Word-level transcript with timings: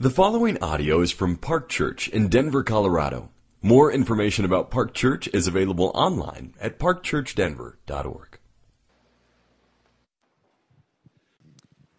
The 0.00 0.10
following 0.10 0.62
audio 0.62 1.00
is 1.00 1.10
from 1.10 1.36
Park 1.36 1.68
Church 1.68 2.06
in 2.06 2.28
Denver, 2.28 2.62
Colorado. 2.62 3.30
More 3.62 3.90
information 3.90 4.44
about 4.44 4.70
Park 4.70 4.94
Church 4.94 5.28
is 5.34 5.48
available 5.48 5.90
online 5.92 6.54
at 6.60 6.78
parkchurchdenver.org. 6.78 8.38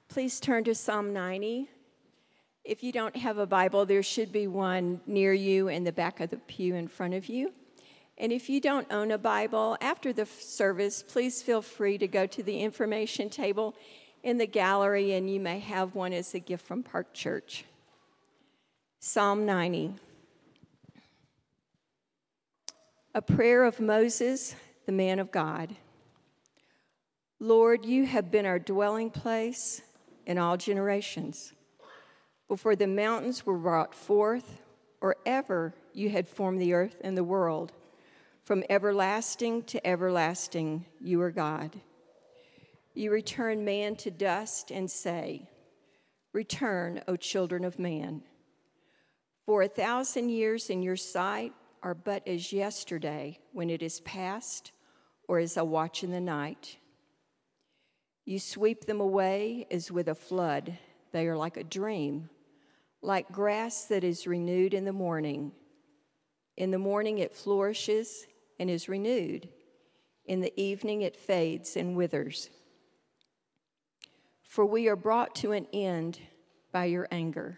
Please 0.07 0.39
turn 0.39 0.63
to 0.63 0.73
Psalm 0.73 1.11
90. 1.11 1.67
If 2.63 2.83
you 2.83 2.93
don't 2.93 3.17
have 3.17 3.37
a 3.37 3.45
Bible, 3.45 3.85
there 3.85 4.01
should 4.01 4.31
be 4.31 4.47
one 4.47 5.01
near 5.05 5.33
you 5.33 5.67
in 5.67 5.83
the 5.83 5.91
back 5.91 6.21
of 6.21 6.29
the 6.29 6.37
pew 6.37 6.75
in 6.75 6.87
front 6.87 7.15
of 7.15 7.27
you. 7.27 7.51
And 8.17 8.31
if 8.31 8.49
you 8.49 8.61
don't 8.61 8.87
own 8.89 9.11
a 9.11 9.17
Bible, 9.17 9.75
after 9.81 10.13
the 10.13 10.25
service, 10.25 11.03
please 11.03 11.41
feel 11.41 11.61
free 11.61 11.97
to 11.97 12.07
go 12.07 12.25
to 12.27 12.43
the 12.43 12.61
information 12.61 13.29
table 13.29 13.75
in 14.23 14.37
the 14.37 14.47
gallery 14.47 15.11
and 15.11 15.29
you 15.29 15.41
may 15.41 15.59
have 15.59 15.95
one 15.95 16.13
as 16.13 16.33
a 16.33 16.39
gift 16.39 16.65
from 16.65 16.81
Park 16.81 17.13
Church. 17.13 17.65
Psalm 19.01 19.45
90. 19.45 19.93
A 23.15 23.21
prayer 23.21 23.63
of 23.63 23.79
Moses, 23.79 24.57
the 24.85 24.91
man 24.91 25.19
of 25.19 25.31
God. 25.31 25.73
Lord, 27.39 27.85
you 27.85 28.05
have 28.05 28.29
been 28.29 28.45
our 28.45 28.59
dwelling 28.59 29.09
place 29.09 29.81
in 30.25 30.37
all 30.37 30.57
generations. 30.57 31.53
Before 32.49 32.75
the 32.75 32.87
mountains 32.87 33.45
were 33.45 33.57
brought 33.57 33.95
forth, 33.95 34.59
or 34.99 35.15
ever 35.25 35.73
you 35.93 36.09
had 36.09 36.27
formed 36.27 36.59
the 36.59 36.73
earth 36.73 36.97
and 37.01 37.17
the 37.17 37.23
world, 37.23 37.71
from 38.43 38.65
everlasting 38.69 39.63
to 39.63 39.87
everlasting, 39.87 40.83
you 40.99 41.21
are 41.21 41.31
God. 41.31 41.79
You 42.93 43.11
return 43.11 43.63
man 43.63 43.95
to 43.95 44.11
dust 44.11 44.71
and 44.71 44.91
say, 44.91 45.47
Return, 46.33 47.01
O 47.07 47.15
children 47.15 47.63
of 47.63 47.79
man. 47.79 48.23
For 49.49 49.63
a 49.63 49.67
thousand 49.67 50.29
years 50.29 50.69
in 50.69 50.83
your 50.83 50.95
sight 50.95 51.53
are 51.81 51.95
but 51.95 52.27
as 52.27 52.53
yesterday 52.53 53.39
when 53.51 53.71
it 53.71 53.81
is 53.81 53.99
past, 54.01 54.71
or 55.27 55.39
as 55.39 55.57
a 55.57 55.65
watch 55.65 56.03
in 56.03 56.11
the 56.11 56.21
night. 56.21 56.77
You 58.25 58.37
sweep 58.37 58.85
them 58.85 59.01
away 59.01 59.65
as 59.71 59.91
with 59.91 60.07
a 60.07 60.13
flood. 60.13 60.77
They 61.13 61.27
are 61.27 61.35
like 61.35 61.57
a 61.57 61.63
dream, 61.63 62.29
like 63.01 63.31
grass 63.31 63.85
that 63.85 64.03
is 64.03 64.27
renewed 64.27 64.75
in 64.75 64.85
the 64.85 64.93
morning. 64.93 65.51
In 66.55 66.69
the 66.69 66.77
morning 66.77 67.17
it 67.17 67.35
flourishes 67.35 68.27
and 68.59 68.69
is 68.69 68.87
renewed. 68.87 69.49
In 70.25 70.41
the 70.41 70.53
evening 70.61 71.01
it 71.01 71.17
fades 71.17 71.75
and 71.75 71.95
withers. 71.95 72.51
For 74.43 74.63
we 74.63 74.87
are 74.87 74.95
brought 74.95 75.33
to 75.37 75.53
an 75.53 75.65
end 75.73 76.19
by 76.71 76.85
your 76.85 77.07
anger. 77.09 77.57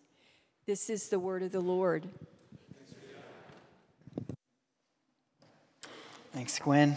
This 0.71 0.89
is 0.89 1.09
the 1.09 1.19
word 1.19 1.43
of 1.43 1.51
the 1.51 1.59
Lord. 1.59 2.07
Thanks, 6.31 6.57
Gwen. 6.59 6.95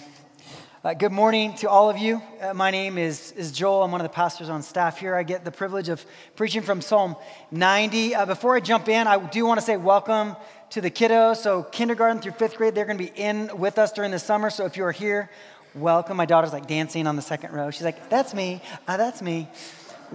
Uh, 0.85 0.95
good 0.95 1.11
morning 1.11 1.57
to 1.57 1.69
all 1.69 1.91
of 1.91 1.99
you. 1.99 2.23
Uh, 2.41 2.55
my 2.55 2.71
name 2.71 2.99
is, 2.99 3.33
is 3.33 3.51
Joel. 3.51 3.83
I'm 3.83 3.91
one 3.91 4.01
of 4.01 4.05
the 4.05 4.15
pastors 4.15 4.49
on 4.49 4.63
staff 4.63 4.99
here. 4.99 5.17
I 5.17 5.25
get 5.25 5.45
the 5.45 5.51
privilege 5.51 5.89
of 5.89 6.07
preaching 6.37 6.63
from 6.63 6.81
Psalm 6.81 7.17
90. 7.51 8.15
Uh, 8.15 8.27
before 8.27 8.55
I 8.55 8.61
jump 8.61 8.89
in, 8.89 9.09
I 9.09 9.19
do 9.19 9.45
want 9.45 9.59
to 9.59 9.67
say 9.67 9.77
welcome 9.77 10.37
to 10.71 10.81
the 10.81 10.89
kiddos. 10.89 11.39
So, 11.39 11.65
kindergarten 11.65 12.23
through 12.23 12.35
fifth 12.35 12.57
grade, 12.57 12.77
they're 12.77 12.85
going 12.85 12.99
to 12.99 13.05
be 13.05 13.21
in 13.21 13.59
with 13.59 13.79
us 13.79 13.91
during 13.91 14.13
the 14.13 14.21
summer. 14.21 14.51
So, 14.51 14.67
if 14.67 14.77
you 14.77 14.85
are 14.85 14.93
here, 14.93 15.33
welcome. 15.75 16.17
My 16.17 16.27
daughter's 16.27 16.53
like 16.53 16.69
dancing 16.69 17.09
on 17.09 17.17
the 17.17 17.23
second 17.23 17.53
row. 17.53 17.73
She's 17.73 17.83
like, 17.83 18.09
That's 18.09 18.35
me. 18.35 18.63
Uh, 18.87 18.99
that's 18.99 19.21
me. 19.21 19.49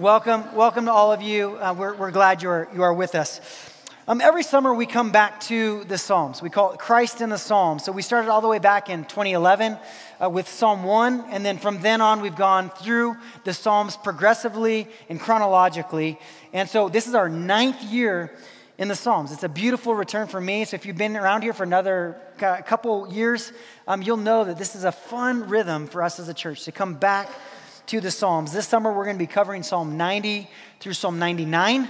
Welcome, 0.00 0.54
welcome 0.54 0.86
to 0.86 0.92
all 0.92 1.12
of 1.12 1.20
you. 1.20 1.58
Uh, 1.58 1.74
we're, 1.76 1.94
we're 1.94 2.10
glad 2.10 2.42
you're, 2.42 2.66
you 2.72 2.84
are 2.84 2.94
with 2.94 3.14
us. 3.14 3.38
Um, 4.08 4.22
every 4.22 4.42
summer, 4.42 4.72
we 4.72 4.86
come 4.86 5.12
back 5.12 5.40
to 5.40 5.84
the 5.84 5.98
Psalms. 5.98 6.40
We 6.40 6.48
call 6.48 6.72
it 6.72 6.78
Christ 6.78 7.20
in 7.20 7.28
the 7.28 7.36
Psalms. 7.36 7.84
So 7.84 7.92
we 7.92 8.00
started 8.00 8.30
all 8.30 8.40
the 8.40 8.48
way 8.48 8.58
back 8.58 8.88
in 8.88 9.04
2011 9.04 9.76
uh, 10.18 10.30
with 10.30 10.48
Psalm 10.48 10.84
1, 10.84 11.26
and 11.28 11.44
then 11.44 11.58
from 11.58 11.82
then 11.82 12.00
on, 12.00 12.22
we've 12.22 12.34
gone 12.34 12.70
through 12.70 13.14
the 13.44 13.52
Psalms 13.52 13.98
progressively 13.98 14.88
and 15.10 15.20
chronologically. 15.20 16.18
And 16.54 16.66
so 16.66 16.88
this 16.88 17.06
is 17.06 17.14
our 17.14 17.28
ninth 17.28 17.82
year 17.82 18.34
in 18.78 18.88
the 18.88 18.96
Psalms. 18.96 19.32
It's 19.32 19.44
a 19.44 19.50
beautiful 19.50 19.94
return 19.94 20.28
for 20.28 20.40
me. 20.40 20.64
So 20.64 20.76
if 20.76 20.86
you've 20.86 20.96
been 20.96 21.14
around 21.14 21.42
here 21.42 21.52
for 21.52 21.64
another 21.64 22.18
couple 22.38 23.12
years, 23.12 23.52
um, 23.86 24.00
you'll 24.00 24.16
know 24.16 24.44
that 24.44 24.56
this 24.56 24.74
is 24.74 24.84
a 24.84 24.92
fun 24.92 25.46
rhythm 25.46 25.86
for 25.86 26.02
us 26.02 26.18
as 26.18 26.30
a 26.30 26.34
church 26.34 26.64
to 26.64 26.72
come 26.72 26.94
back 26.94 27.28
to 27.90 28.00
the 28.00 28.08
Psalms. 28.12 28.52
This 28.52 28.68
summer, 28.68 28.92
we're 28.92 29.02
going 29.02 29.16
to 29.16 29.18
be 29.18 29.26
covering 29.26 29.64
Psalm 29.64 29.96
90 29.96 30.48
through 30.78 30.92
Psalm 30.92 31.18
99. 31.18 31.88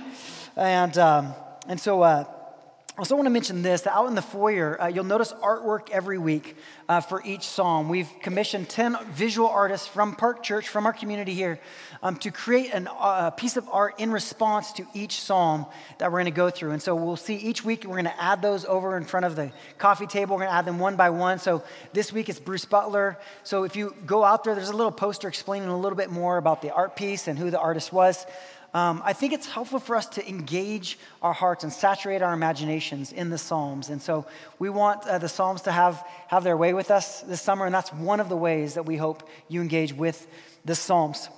And, 0.56 0.96
um, 0.96 1.34
and 1.68 1.78
so, 1.78 2.00
uh, 2.00 2.24
I 2.26 2.98
also 2.98 3.16
want 3.16 3.26
to 3.26 3.30
mention 3.30 3.60
this 3.60 3.82
that 3.82 3.94
out 3.94 4.06
in 4.08 4.14
the 4.14 4.22
foyer, 4.22 4.80
uh, 4.80 4.86
you'll 4.86 5.04
notice 5.04 5.34
artwork 5.42 5.90
every 5.90 6.16
week 6.16 6.56
uh, 6.88 7.02
for 7.02 7.22
each 7.22 7.42
psalm. 7.42 7.90
We've 7.90 8.08
commissioned 8.22 8.70
10 8.70 8.96
visual 9.10 9.46
artists 9.46 9.86
from 9.86 10.16
Park 10.16 10.42
Church, 10.42 10.68
from 10.68 10.86
our 10.86 10.94
community 10.94 11.34
here, 11.34 11.60
um, 12.02 12.16
to 12.16 12.30
create 12.30 12.72
a 12.72 12.92
uh, 12.92 13.30
piece 13.30 13.56
of 13.56 13.68
art 13.70 13.98
in 13.98 14.10
response 14.10 14.72
to 14.72 14.86
each 14.94 15.20
psalm 15.20 15.66
that 15.98 16.10
we're 16.10 16.18
going 16.18 16.24
to 16.26 16.30
go 16.30 16.50
through. 16.50 16.70
And 16.70 16.82
so 16.82 16.94
we'll 16.94 17.16
see 17.16 17.36
each 17.36 17.64
week, 17.64 17.84
we're 17.84 17.94
going 17.94 18.04
to 18.04 18.22
add 18.22 18.42
those 18.42 18.64
over 18.64 18.96
in 18.96 19.04
front 19.04 19.26
of 19.26 19.36
the 19.36 19.52
coffee 19.78 20.06
table. 20.06 20.36
We're 20.36 20.42
going 20.42 20.52
to 20.52 20.56
add 20.56 20.64
them 20.64 20.78
one 20.78 20.96
by 20.96 21.10
one. 21.10 21.38
So 21.38 21.62
this 21.92 22.12
week 22.12 22.28
it's 22.28 22.40
Bruce 22.40 22.64
Butler. 22.64 23.18
So 23.44 23.64
if 23.64 23.76
you 23.76 23.94
go 24.06 24.24
out 24.24 24.44
there, 24.44 24.54
there's 24.54 24.70
a 24.70 24.76
little 24.76 24.92
poster 24.92 25.28
explaining 25.28 25.68
a 25.68 25.78
little 25.78 25.96
bit 25.96 26.10
more 26.10 26.36
about 26.36 26.62
the 26.62 26.72
art 26.72 26.96
piece 26.96 27.28
and 27.28 27.38
who 27.38 27.50
the 27.50 27.60
artist 27.60 27.92
was 27.92 28.26
um, 28.72 29.02
I 29.04 29.14
think 29.14 29.32
it's 29.32 29.46
helpful 29.48 29.80
for 29.80 29.96
us 29.96 30.06
to 30.10 30.28
engage 30.28 30.98
our 31.22 31.32
hearts 31.32 31.64
and 31.64 31.72
saturate 31.72 32.22
our 32.22 32.32
imaginations 32.32 33.12
in 33.12 33.30
the 33.30 33.38
Psalms. 33.38 33.90
And 33.90 34.00
so 34.00 34.26
we 34.58 34.70
want 34.70 35.06
uh, 35.06 35.18
the 35.18 35.28
Psalms 35.28 35.62
to 35.62 35.72
have, 35.72 36.06
have 36.28 36.44
their 36.44 36.56
way 36.56 36.72
with 36.72 36.90
us 36.90 37.20
this 37.22 37.42
summer, 37.42 37.66
and 37.66 37.74
that's 37.74 37.92
one 37.92 38.20
of 38.20 38.28
the 38.28 38.36
ways 38.36 38.74
that 38.74 38.86
we 38.86 38.96
hope 38.96 39.28
you 39.48 39.60
engage 39.60 39.92
with 39.92 40.26
the 40.64 40.76
Psalms. 40.76 41.28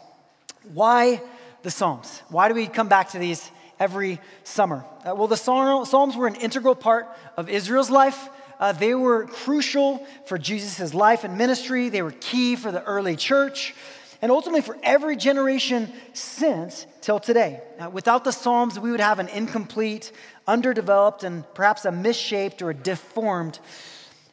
Why 0.73 1.21
the 1.63 1.71
Psalms? 1.71 2.23
Why 2.29 2.49
do 2.49 2.55
we 2.55 2.67
come 2.67 2.89
back 2.89 3.11
to 3.11 3.19
these 3.19 3.51
every 3.79 4.21
summer? 4.45 4.85
Uh, 5.05 5.15
well, 5.15 5.29
the 5.29 5.37
Psalms 5.37 6.17
were 6.17 6.27
an 6.27 6.37
integral 6.37 6.75
part 6.75 7.09
of 7.37 7.49
Israel's 7.49 7.91
life. 7.91 8.29
Uh, 8.61 8.73
they 8.73 8.95
were 8.95 9.27
crucial 9.27 10.07
for 10.27 10.39
Jesus' 10.39 10.95
life 10.95 11.25
and 11.25 11.37
ministry. 11.37 11.89
They 11.89 12.03
were 12.03 12.13
key 12.13 12.57
for 12.57 12.71
the 12.71 12.83
early 12.85 13.17
church. 13.17 13.75
and 14.23 14.31
ultimately 14.31 14.61
for 14.61 14.79
every 14.85 15.17
generation 15.17 15.93
since 16.13 16.87
till 17.01 17.19
today. 17.19 17.61
Uh, 17.81 17.91
without 17.91 18.23
the 18.23 18.31
Psalms, 18.31 18.79
we 18.79 18.93
would 18.93 19.01
have 19.01 19.19
an 19.19 19.27
incomplete, 19.27 20.13
underdeveloped, 20.47 21.25
and 21.25 21.45
perhaps 21.55 21.85
a 21.85 21.91
misshaped 21.91 22.63
or 22.63 22.71
a 22.71 22.75
deformed 22.75 23.59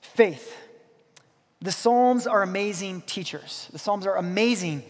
faith. 0.02 0.56
The 1.62 1.72
Psalms 1.72 2.28
are 2.28 2.44
amazing 2.44 3.02
teachers. 3.02 3.68
The 3.74 3.80
Psalms 3.80 4.06
are 4.06 4.16
amazing 4.16 4.84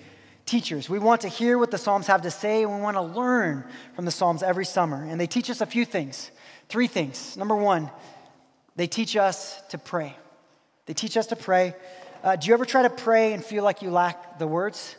teachers. 0.49 0.89
We 0.89 0.99
want 0.99 1.21
to 1.21 1.27
hear 1.27 1.57
what 1.57 1.69
the 1.69 1.77
Psalms 1.77 2.07
have 2.07 2.23
to 2.23 2.31
say, 2.31 2.63
and 2.63 2.75
we 2.75 2.81
want 2.81 2.97
to 2.97 3.01
learn 3.01 3.63
from 3.95 4.05
the 4.05 4.11
Psalms 4.11 4.41
every 4.41 4.65
summer. 4.65 5.03
And 5.03 5.21
they 5.21 5.27
teach 5.27 5.49
us 5.49 5.61
a 5.61 5.65
few 5.65 5.85
things 5.85 6.31
three 6.69 6.87
things. 6.87 7.35
Number 7.35 7.55
one, 7.55 7.89
they 8.75 8.87
teach 8.87 9.15
us 9.15 9.59
to 9.69 9.77
pray. 9.77 10.15
They 10.85 10.93
teach 10.93 11.17
us 11.17 11.27
to 11.27 11.35
pray. 11.35 11.75
Uh, 12.23 12.35
do 12.35 12.47
you 12.47 12.53
ever 12.53 12.65
try 12.65 12.83
to 12.83 12.89
pray 12.89 13.33
and 13.33 13.43
feel 13.43 13.63
like 13.63 13.81
you 13.81 13.89
lack 13.91 14.39
the 14.39 14.47
words? 14.47 14.95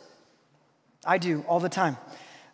I 1.05 1.17
do 1.17 1.43
all 1.47 1.59
the 1.59 1.69
time. 1.69 1.97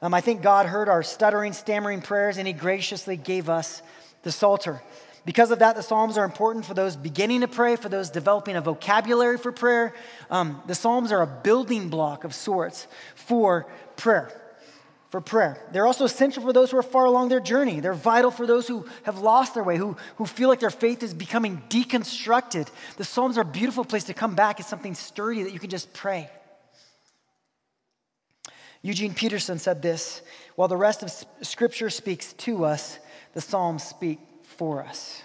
Um, 0.01 0.13
I 0.13 0.21
think 0.21 0.41
God 0.41 0.67
heard 0.67 0.87
our 0.87 1.03
stuttering, 1.03 1.53
stammering 1.53 2.01
prayers, 2.01 2.37
and 2.37 2.47
He 2.47 2.53
graciously 2.53 3.17
gave 3.17 3.49
us 3.49 3.81
the 4.23 4.31
Psalter. 4.31 4.81
Because 5.27 5.51
of 5.51 5.59
that, 5.59 5.75
the 5.75 5.83
Psalms 5.83 6.17
are 6.17 6.23
important 6.23 6.63
for 6.63 6.73
those 6.73 6.95
beginning 6.95 7.41
to 7.41 7.49
pray, 7.49 7.75
for 7.75 7.89
those 7.89 8.09
developing 8.09 8.55
a 8.55 8.61
vocabulary 8.61 9.37
for 9.37 9.51
prayer. 9.51 9.93
Um, 10.29 10.61
the 10.67 10.73
Psalms 10.73 11.11
are 11.11 11.21
a 11.21 11.27
building 11.27 11.89
block 11.89 12.23
of 12.23 12.33
sorts 12.33 12.87
for 13.13 13.67
prayer. 13.97 14.31
For 15.09 15.19
prayer. 15.19 15.61
They're 15.73 15.85
also 15.85 16.05
essential 16.05 16.41
for 16.43 16.53
those 16.53 16.71
who 16.71 16.77
are 16.77 16.83
far 16.83 17.03
along 17.03 17.27
their 17.27 17.41
journey. 17.41 17.81
They're 17.81 17.93
vital 17.93 18.31
for 18.31 18.47
those 18.47 18.69
who 18.69 18.85
have 19.03 19.19
lost 19.19 19.53
their 19.53 19.63
way, 19.63 19.75
who, 19.75 19.97
who 20.15 20.25
feel 20.25 20.47
like 20.47 20.61
their 20.61 20.69
faith 20.69 21.03
is 21.03 21.13
becoming 21.13 21.61
deconstructed. 21.67 22.69
The 22.95 23.03
Psalms 23.03 23.37
are 23.37 23.41
a 23.41 23.45
beautiful 23.45 23.83
place 23.83 24.05
to 24.05 24.13
come 24.13 24.33
back. 24.33 24.61
It's 24.61 24.69
something 24.69 24.95
sturdy 24.95 25.43
that 25.43 25.51
you 25.51 25.59
can 25.59 25.69
just 25.69 25.91
pray. 25.91 26.29
Eugene 28.81 29.13
Peterson 29.13 29.59
said 29.59 29.81
this 29.81 30.21
While 30.55 30.69
the 30.69 30.77
rest 30.77 31.03
of 31.03 31.11
Scripture 31.45 31.89
speaks 31.89 32.31
to 32.31 32.63
us, 32.63 32.97
the 33.33 33.41
Psalms 33.41 33.83
speak 33.83 34.19
for 34.57 34.83
us. 34.83 35.21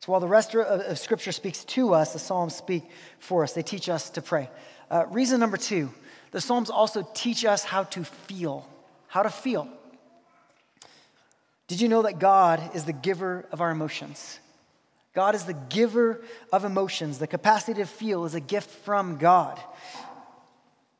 So 0.00 0.12
while 0.12 0.20
the 0.20 0.28
rest 0.28 0.54
of 0.54 0.98
Scripture 0.98 1.32
speaks 1.32 1.64
to 1.64 1.94
us, 1.94 2.12
the 2.12 2.18
Psalms 2.18 2.54
speak 2.54 2.84
for 3.18 3.42
us. 3.42 3.54
They 3.54 3.62
teach 3.62 3.88
us 3.88 4.10
to 4.10 4.22
pray. 4.22 4.50
Uh, 4.90 5.06
reason 5.08 5.40
number 5.40 5.56
two 5.56 5.90
the 6.30 6.40
Psalms 6.40 6.68
also 6.68 7.08
teach 7.14 7.44
us 7.44 7.64
how 7.64 7.84
to 7.84 8.04
feel. 8.04 8.68
How 9.06 9.22
to 9.22 9.30
feel. 9.30 9.68
Did 11.68 11.80
you 11.80 11.88
know 11.88 12.02
that 12.02 12.18
God 12.18 12.74
is 12.74 12.84
the 12.84 12.92
giver 12.92 13.46
of 13.50 13.60
our 13.60 13.70
emotions? 13.70 14.40
God 15.14 15.36
is 15.36 15.44
the 15.44 15.54
giver 15.54 16.20
of 16.52 16.64
emotions. 16.64 17.18
The 17.18 17.26
capacity 17.26 17.80
to 17.80 17.86
feel 17.86 18.24
is 18.24 18.34
a 18.34 18.40
gift 18.40 18.68
from 18.84 19.16
God. 19.16 19.60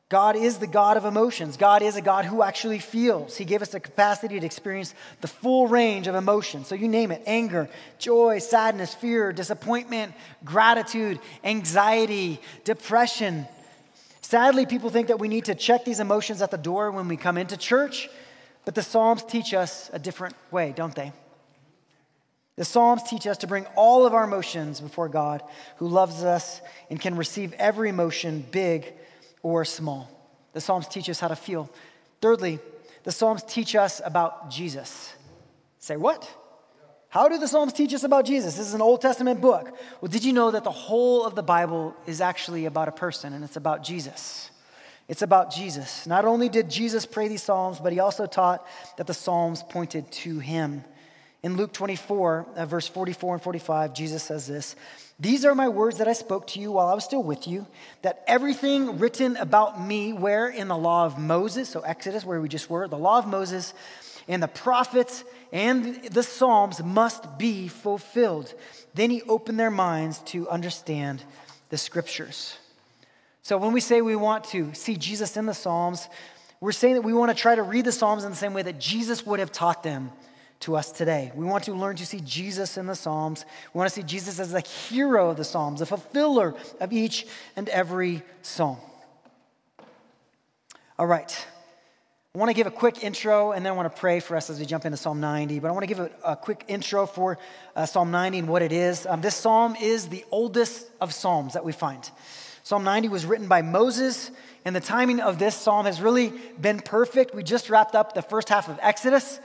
God 0.07 0.35
is 0.35 0.59
the 0.59 0.67
God 0.67 0.97
of 0.97 1.05
emotions. 1.05 1.57
God 1.57 1.81
is 1.81 1.95
a 1.95 2.01
God 2.01 2.25
who 2.25 2.43
actually 2.43 2.77
feels. 2.77 3.35
He 3.37 3.43
gave 3.43 3.63
us 3.63 3.69
the 3.69 3.79
capacity 3.79 4.39
to 4.39 4.45
experience 4.45 4.93
the 5.21 5.27
full 5.27 5.67
range 5.67 6.05
of 6.05 6.13
emotions. 6.13 6.67
So 6.67 6.75
you 6.75 6.87
name 6.87 7.11
it 7.11 7.23
anger, 7.25 7.67
joy, 7.97 8.37
sadness, 8.37 8.93
fear, 8.93 9.33
disappointment, 9.33 10.13
gratitude, 10.43 11.19
anxiety, 11.43 12.39
depression. 12.65 13.47
Sadly, 14.21 14.67
people 14.67 14.91
think 14.91 15.07
that 15.07 15.19
we 15.19 15.27
need 15.27 15.45
to 15.45 15.55
check 15.55 15.85
these 15.85 15.99
emotions 15.99 16.43
at 16.43 16.51
the 16.51 16.57
door 16.57 16.91
when 16.91 17.07
we 17.07 17.17
come 17.17 17.37
into 17.37 17.57
church, 17.57 18.07
but 18.63 18.75
the 18.75 18.83
Psalms 18.83 19.23
teach 19.23 19.55
us 19.55 19.89
a 19.91 19.97
different 19.97 20.35
way, 20.51 20.71
don't 20.75 20.95
they? 20.95 21.13
The 22.57 22.65
Psalms 22.65 23.03
teach 23.03 23.25
us 23.25 23.39
to 23.39 23.47
bring 23.47 23.65
all 23.75 24.05
of 24.05 24.13
our 24.13 24.23
emotions 24.23 24.79
before 24.79 25.09
God, 25.09 25.41
who 25.77 25.87
loves 25.87 26.23
us 26.23 26.61
and 26.91 27.01
can 27.01 27.17
receive 27.17 27.53
every 27.53 27.89
emotion, 27.89 28.45
big 28.51 28.93
or 29.45 29.63
small. 29.63 30.09
The 30.53 30.59
Psalms 30.59 30.87
teach 30.87 31.07
us 31.07 31.19
how 31.19 31.27
to 31.27 31.35
feel. 31.35 31.69
Thirdly, 32.19 32.57
the 33.03 33.11
Psalms 33.11 33.43
teach 33.43 33.75
us 33.75 34.01
about 34.03 34.49
Jesus. 34.49 35.13
Say, 35.77 35.97
what? 35.97 36.27
How 37.09 37.29
do 37.29 37.37
the 37.37 37.47
Psalms 37.47 37.71
teach 37.71 37.93
us 37.93 38.03
about 38.03 38.25
Jesus? 38.25 38.55
This 38.57 38.65
is 38.65 38.73
an 38.73 38.81
Old 38.81 39.01
Testament 39.01 39.41
book. 39.41 39.71
Well, 40.01 40.09
did 40.09 40.25
you 40.25 40.33
know 40.33 40.49
that 40.49 40.63
the 40.63 40.71
whole 40.71 41.23
of 41.23 41.35
the 41.35 41.43
Bible 41.43 41.95
is 42.07 42.21
actually 42.21 42.65
about 42.65 42.87
a 42.87 42.91
person 42.91 43.33
and 43.33 43.43
it's 43.43 43.55
about 43.55 43.83
Jesus? 43.83 44.49
It's 45.07 45.21
about 45.21 45.53
Jesus. 45.53 46.07
Not 46.07 46.25
only 46.25 46.49
did 46.49 46.67
Jesus 46.67 47.05
pray 47.05 47.27
these 47.27 47.43
Psalms, 47.43 47.79
but 47.79 47.93
he 47.93 47.99
also 47.99 48.25
taught 48.25 48.65
that 48.97 49.05
the 49.05 49.13
Psalms 49.13 49.61
pointed 49.61 50.11
to 50.23 50.39
him. 50.39 50.83
In 51.45 51.57
Luke 51.57 51.73
24, 51.73 52.47
uh, 52.55 52.65
verse 52.65 52.87
44 52.87 53.35
and 53.35 53.43
45, 53.43 53.93
Jesus 53.93 54.23
says 54.23 54.47
this 54.47 54.75
These 55.19 55.45
are 55.45 55.53
my 55.53 55.69
words 55.69 55.99
that 55.99 56.07
I 56.07 56.13
spoke 56.13 56.47
to 56.47 56.59
you 56.59 56.71
while 56.71 56.87
I 56.87 56.95
was 56.95 57.03
still 57.03 57.21
with 57.21 57.47
you, 57.47 57.67
that 58.01 58.23
everything 58.25 58.97
written 58.97 59.37
about 59.37 59.79
me, 59.79 60.11
where 60.11 60.47
in 60.47 60.69
the 60.69 60.75
law 60.75 61.05
of 61.05 61.19
Moses, 61.19 61.69
so 61.69 61.81
Exodus, 61.81 62.25
where 62.25 62.41
we 62.41 62.49
just 62.49 62.67
were, 62.67 62.87
the 62.87 62.97
law 62.97 63.19
of 63.19 63.27
Moses, 63.27 63.75
and 64.27 64.41
the 64.41 64.47
prophets 64.47 65.23
and 65.53 66.03
the 66.05 66.23
Psalms 66.23 66.83
must 66.83 67.37
be 67.37 67.67
fulfilled. 67.67 68.51
Then 68.95 69.11
he 69.11 69.21
opened 69.21 69.59
their 69.59 69.69
minds 69.69 70.17
to 70.31 70.49
understand 70.49 71.23
the 71.69 71.77
scriptures. 71.77 72.57
So 73.43 73.59
when 73.59 73.71
we 73.71 73.81
say 73.81 74.01
we 74.01 74.15
want 74.15 74.45
to 74.45 74.73
see 74.73 74.97
Jesus 74.97 75.37
in 75.37 75.45
the 75.45 75.53
Psalms, 75.53 76.09
we're 76.59 76.71
saying 76.71 76.95
that 76.95 77.03
we 77.03 77.13
want 77.13 77.29
to 77.29 77.39
try 77.39 77.53
to 77.53 77.61
read 77.61 77.85
the 77.85 77.91
Psalms 77.91 78.23
in 78.23 78.31
the 78.31 78.35
same 78.35 78.55
way 78.55 78.63
that 78.63 78.79
Jesus 78.79 79.27
would 79.27 79.39
have 79.39 79.51
taught 79.51 79.83
them 79.83 80.09
to 80.61 80.75
us 80.75 80.91
today. 80.91 81.31
We 81.35 81.45
want 81.45 81.65
to 81.65 81.73
learn 81.73 81.95
to 81.97 82.05
see 82.05 82.21
Jesus 82.21 82.77
in 82.77 82.87
the 82.87 82.95
Psalms. 82.95 83.45
We 83.73 83.77
want 83.77 83.89
to 83.89 83.95
see 83.95 84.03
Jesus 84.03 84.39
as 84.39 84.51
the 84.51 84.61
hero 84.61 85.29
of 85.29 85.37
the 85.37 85.43
Psalms, 85.43 85.79
the 85.79 85.85
fulfiller 85.85 86.55
of 86.79 86.93
each 86.93 87.27
and 87.55 87.69
every 87.69 88.23
psalm. 88.41 88.77
All 90.97 91.07
right. 91.07 91.45
I 92.33 92.37
want 92.37 92.49
to 92.49 92.53
give 92.53 92.67
a 92.67 92.71
quick 92.71 93.01
intro 93.03 93.53
and 93.53 93.65
then 93.65 93.71
I 93.71 93.75
want 93.75 93.93
to 93.93 93.99
pray 93.99 94.19
for 94.19 94.35
us 94.35 94.49
as 94.49 94.59
we 94.59 94.65
jump 94.65 94.85
into 94.85 94.97
Psalm 94.97 95.21
90. 95.21 95.59
But 95.59 95.69
I 95.69 95.71
want 95.71 95.83
to 95.83 95.87
give 95.87 95.99
a, 95.99 96.11
a 96.25 96.35
quick 96.35 96.65
intro 96.67 97.05
for 97.05 97.37
uh, 97.75 97.85
Psalm 97.85 98.11
90 98.11 98.39
and 98.39 98.47
what 98.49 98.61
it 98.61 98.73
is. 98.73 99.05
Um, 99.05 99.21
this 99.21 99.35
psalm 99.35 99.75
is 99.81 100.09
the 100.09 100.25
oldest 100.31 100.85
of 100.99 101.13
psalms 101.13 101.53
that 101.53 101.63
we 101.63 101.71
find. 101.71 102.09
Psalm 102.63 102.83
90 102.83 103.09
was 103.09 103.25
written 103.25 103.47
by 103.47 103.61
Moses, 103.61 104.31
and 104.65 104.75
the 104.75 104.81
timing 104.81 105.19
of 105.19 105.37
this 105.37 105.55
psalm 105.55 105.85
has 105.85 106.01
really 106.01 106.33
been 106.59 106.79
perfect. 106.79 107.35
We 107.35 107.43
just 107.43 107.69
wrapped 107.69 107.93
up 107.93 108.15
the 108.15 108.21
first 108.21 108.49
half 108.49 108.67
of 108.67 108.79
Exodus. 108.81 109.39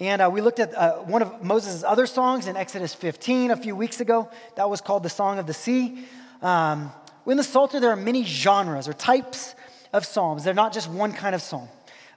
And 0.00 0.20
uh, 0.20 0.30
we 0.32 0.40
looked 0.40 0.58
at 0.58 0.74
uh, 0.74 0.94
one 0.98 1.22
of 1.22 1.42
Moses' 1.42 1.84
other 1.84 2.06
songs 2.06 2.46
in 2.48 2.56
Exodus 2.56 2.94
15 2.94 3.52
a 3.52 3.56
few 3.56 3.76
weeks 3.76 4.00
ago. 4.00 4.28
That 4.56 4.68
was 4.68 4.80
called 4.80 5.04
the 5.04 5.10
Song 5.10 5.38
of 5.38 5.46
the 5.46 5.54
Sea. 5.54 6.04
Um, 6.42 6.90
in 7.26 7.36
the 7.36 7.44
Psalter, 7.44 7.78
there 7.78 7.90
are 7.90 7.96
many 7.96 8.24
genres 8.24 8.88
or 8.88 8.92
types 8.92 9.54
of 9.92 10.04
psalms. 10.04 10.44
They're 10.44 10.52
not 10.52 10.72
just 10.72 10.90
one 10.90 11.12
kind 11.12 11.34
of 11.34 11.40
psalm. 11.40 11.68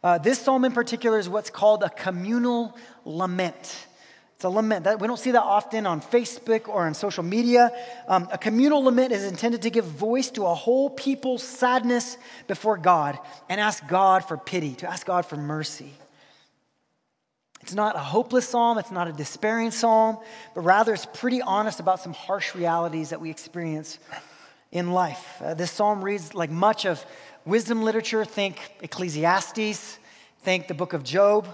Uh, 0.04 0.18
this 0.18 0.40
psalm 0.40 0.66
in 0.66 0.72
particular 0.72 1.20
is 1.20 1.30
what's 1.30 1.50
called 1.50 1.84
a 1.84 1.90
communal 1.90 2.76
lament. 3.06 3.88
It's 4.36 4.44
a 4.44 4.50
lament. 4.50 4.86
That, 4.86 5.00
we 5.00 5.08
don't 5.08 5.20
see 5.20 5.32
that 5.32 5.44
often 5.44 5.86
on 5.88 6.02
Facebook 6.02 6.68
or 6.68 6.86
on 6.86 6.94
social 6.94 7.24
media. 7.24 7.72
Um, 8.08 8.28
a 8.32 8.38
communal 8.38 8.84
lament 8.84 9.12
is 9.12 9.24
intended 9.24 9.62
to 9.64 9.70
give 9.70 9.86
voice 9.86 10.30
to 10.32 10.46
a 10.46 10.54
whole 10.54 10.90
people's 10.90 11.44
sadness 11.44 12.18
before 12.48 12.78
God 12.78 13.18
and 13.50 13.62
ask 13.62 13.88
God 13.88 14.28
for 14.28 14.38
pity, 14.38 14.76
to 14.76 14.90
ask 14.90 15.06
God 15.06 15.26
for 15.26 15.38
mercy. 15.38 15.94
It's 17.68 17.76
not 17.76 17.98
a 17.98 18.00
hopeless 18.00 18.48
psalm, 18.48 18.78
it's 18.78 18.92
not 18.92 19.10
a 19.10 19.12
despairing 19.12 19.72
psalm, 19.72 20.20
but 20.56 20.62
rather 20.62 20.94
it's 20.94 21.06
pretty 21.06 21.42
honest 21.42 21.82
about 21.82 22.00
some 22.00 22.14
harsh 22.14 22.56
realities 22.56 23.10
that 23.10 23.20
we 23.20 23.30
experience 23.30 24.00
in 24.72 24.92
life. 24.92 25.42
Uh, 25.42 25.54
this 25.54 25.70
psalm 25.70 26.02
reads 26.02 26.34
like 26.34 26.50
much 26.50 26.86
of 26.86 27.06
wisdom 27.44 27.84
literature. 27.84 28.24
Think 28.24 28.58
Ecclesiastes, 28.82 30.00
think 30.44 30.70
the 30.70 30.74
book 30.74 30.94
of 30.94 31.04
Job. 31.04 31.46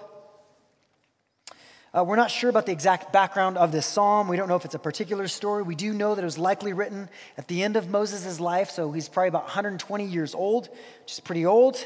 Uh, 1.98 2.04
we're 2.04 2.16
not 2.16 2.30
sure 2.30 2.52
about 2.52 2.68
the 2.68 2.72
exact 2.72 3.12
background 3.12 3.58
of 3.58 3.72
this 3.72 3.88
psalm. 3.88 4.28
We 4.28 4.38
don't 4.38 4.48
know 4.48 4.56
if 4.56 4.66
it's 4.66 4.76
a 4.76 4.80
particular 4.80 5.28
story. 5.28 5.64
We 5.64 5.74
do 5.74 5.94
know 5.94 6.14
that 6.14 6.22
it 6.22 6.26
was 6.26 6.38
likely 6.38 6.74
written 6.74 7.10
at 7.40 7.48
the 7.48 7.64
end 7.64 7.76
of 7.76 7.90
Moses' 7.90 8.40
life, 8.40 8.70
so 8.70 8.92
he's 8.92 9.10
probably 9.10 9.30
about 9.30 9.46
120 9.46 10.06
years 10.06 10.36
old, 10.36 10.70
which 11.02 11.14
is 11.14 11.20
pretty 11.20 11.48
old. 11.48 11.84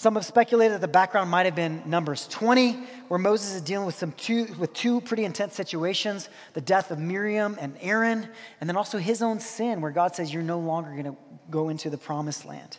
Some 0.00 0.14
have 0.14 0.24
speculated 0.24 0.72
that 0.72 0.80
the 0.80 0.88
background 0.88 1.30
might 1.30 1.44
have 1.44 1.54
been 1.54 1.82
Numbers 1.84 2.26
20, 2.28 2.72
where 3.08 3.18
Moses 3.18 3.56
is 3.56 3.60
dealing 3.60 3.84
with, 3.84 3.96
some 3.96 4.12
two, 4.12 4.46
with 4.58 4.72
two 4.72 5.02
pretty 5.02 5.26
intense 5.26 5.54
situations 5.54 6.30
the 6.54 6.62
death 6.62 6.90
of 6.90 6.98
Miriam 6.98 7.58
and 7.60 7.76
Aaron, 7.82 8.26
and 8.62 8.70
then 8.70 8.78
also 8.78 8.96
his 8.96 9.20
own 9.20 9.40
sin, 9.40 9.82
where 9.82 9.90
God 9.90 10.16
says, 10.16 10.32
You're 10.32 10.42
no 10.42 10.58
longer 10.58 10.92
going 10.92 11.04
to 11.04 11.16
go 11.50 11.68
into 11.68 11.90
the 11.90 11.98
promised 11.98 12.46
land. 12.46 12.78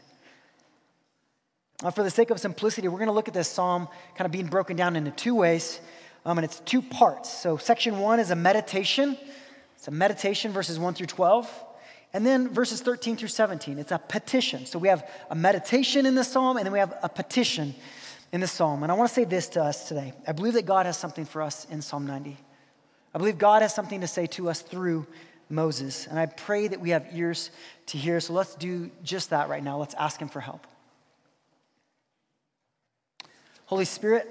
Uh, 1.84 1.92
for 1.92 2.02
the 2.02 2.10
sake 2.10 2.32
of 2.32 2.40
simplicity, 2.40 2.88
we're 2.88 2.98
going 2.98 3.06
to 3.06 3.14
look 3.14 3.28
at 3.28 3.36
this 3.36 3.48
psalm 3.48 3.88
kind 4.16 4.26
of 4.26 4.32
being 4.32 4.48
broken 4.48 4.76
down 4.76 4.96
into 4.96 5.12
two 5.12 5.36
ways, 5.36 5.80
um, 6.26 6.40
and 6.40 6.46
it's 6.46 6.60
two 6.62 6.82
parts. 6.82 7.32
So, 7.32 7.56
section 7.56 8.00
one 8.00 8.20
is 8.20 8.32
a 8.32 8.36
meditation. 8.36 9.16
It's 9.76 9.88
a 9.88 9.92
meditation, 9.92 10.54
verses 10.54 10.80
1 10.80 10.96
through 10.96 11.06
12. 11.06 11.66
And 12.14 12.26
then 12.26 12.50
verses 12.50 12.82
13 12.82 13.16
through 13.16 13.30
17, 13.30 13.80
it's 13.80 13.92
a 13.92 13.98
petition. 13.98 14.66
So 14.66 14.80
we 14.80 14.90
have 14.90 15.10
a 15.30 15.36
meditation 15.36 16.06
in 16.06 16.16
the 16.16 16.24
psalm, 16.24 16.58
and 16.58 16.66
then 16.66 16.74
we 16.74 16.80
have 16.80 16.94
a 17.02 17.10
petition 17.10 17.74
in 18.32 18.42
the 18.42 18.48
psalm. 18.48 18.84
And 18.84 18.92
I 18.92 18.96
want 18.96 19.10
to 19.10 19.14
say 19.14 19.24
this 19.24 19.48
to 19.50 19.64
us 19.64 19.88
today. 19.88 20.14
I 20.28 20.34
believe 20.34 20.54
that 20.54 20.66
God 20.66 20.86
has 20.86 20.98
something 20.98 21.26
for 21.26 21.42
us 21.42 21.66
in 21.70 21.82
Psalm 21.82 22.06
90. 22.06 22.38
I 23.14 23.18
believe 23.18 23.38
God 23.38 23.62
has 23.62 23.74
something 23.74 24.02
to 24.02 24.08
say 24.08 24.26
to 24.28 24.50
us 24.50 24.62
through 24.62 25.06
Moses. 25.50 26.08
And 26.08 26.18
I 26.20 26.26
pray 26.26 26.68
that 26.68 26.80
we 26.80 26.92
have 26.92 27.08
ears 27.14 27.52
to 27.88 27.98
hear. 27.98 28.20
So 28.20 28.34
let's 28.34 28.56
do 28.56 28.90
just 29.04 29.30
that 29.30 29.50
right 29.50 29.64
now. 29.64 29.78
Let's 29.78 29.96
ask 29.96 30.22
Him 30.22 30.30
for 30.30 30.40
help. 30.40 30.66
Holy 33.66 33.86
Spirit, 33.86 34.28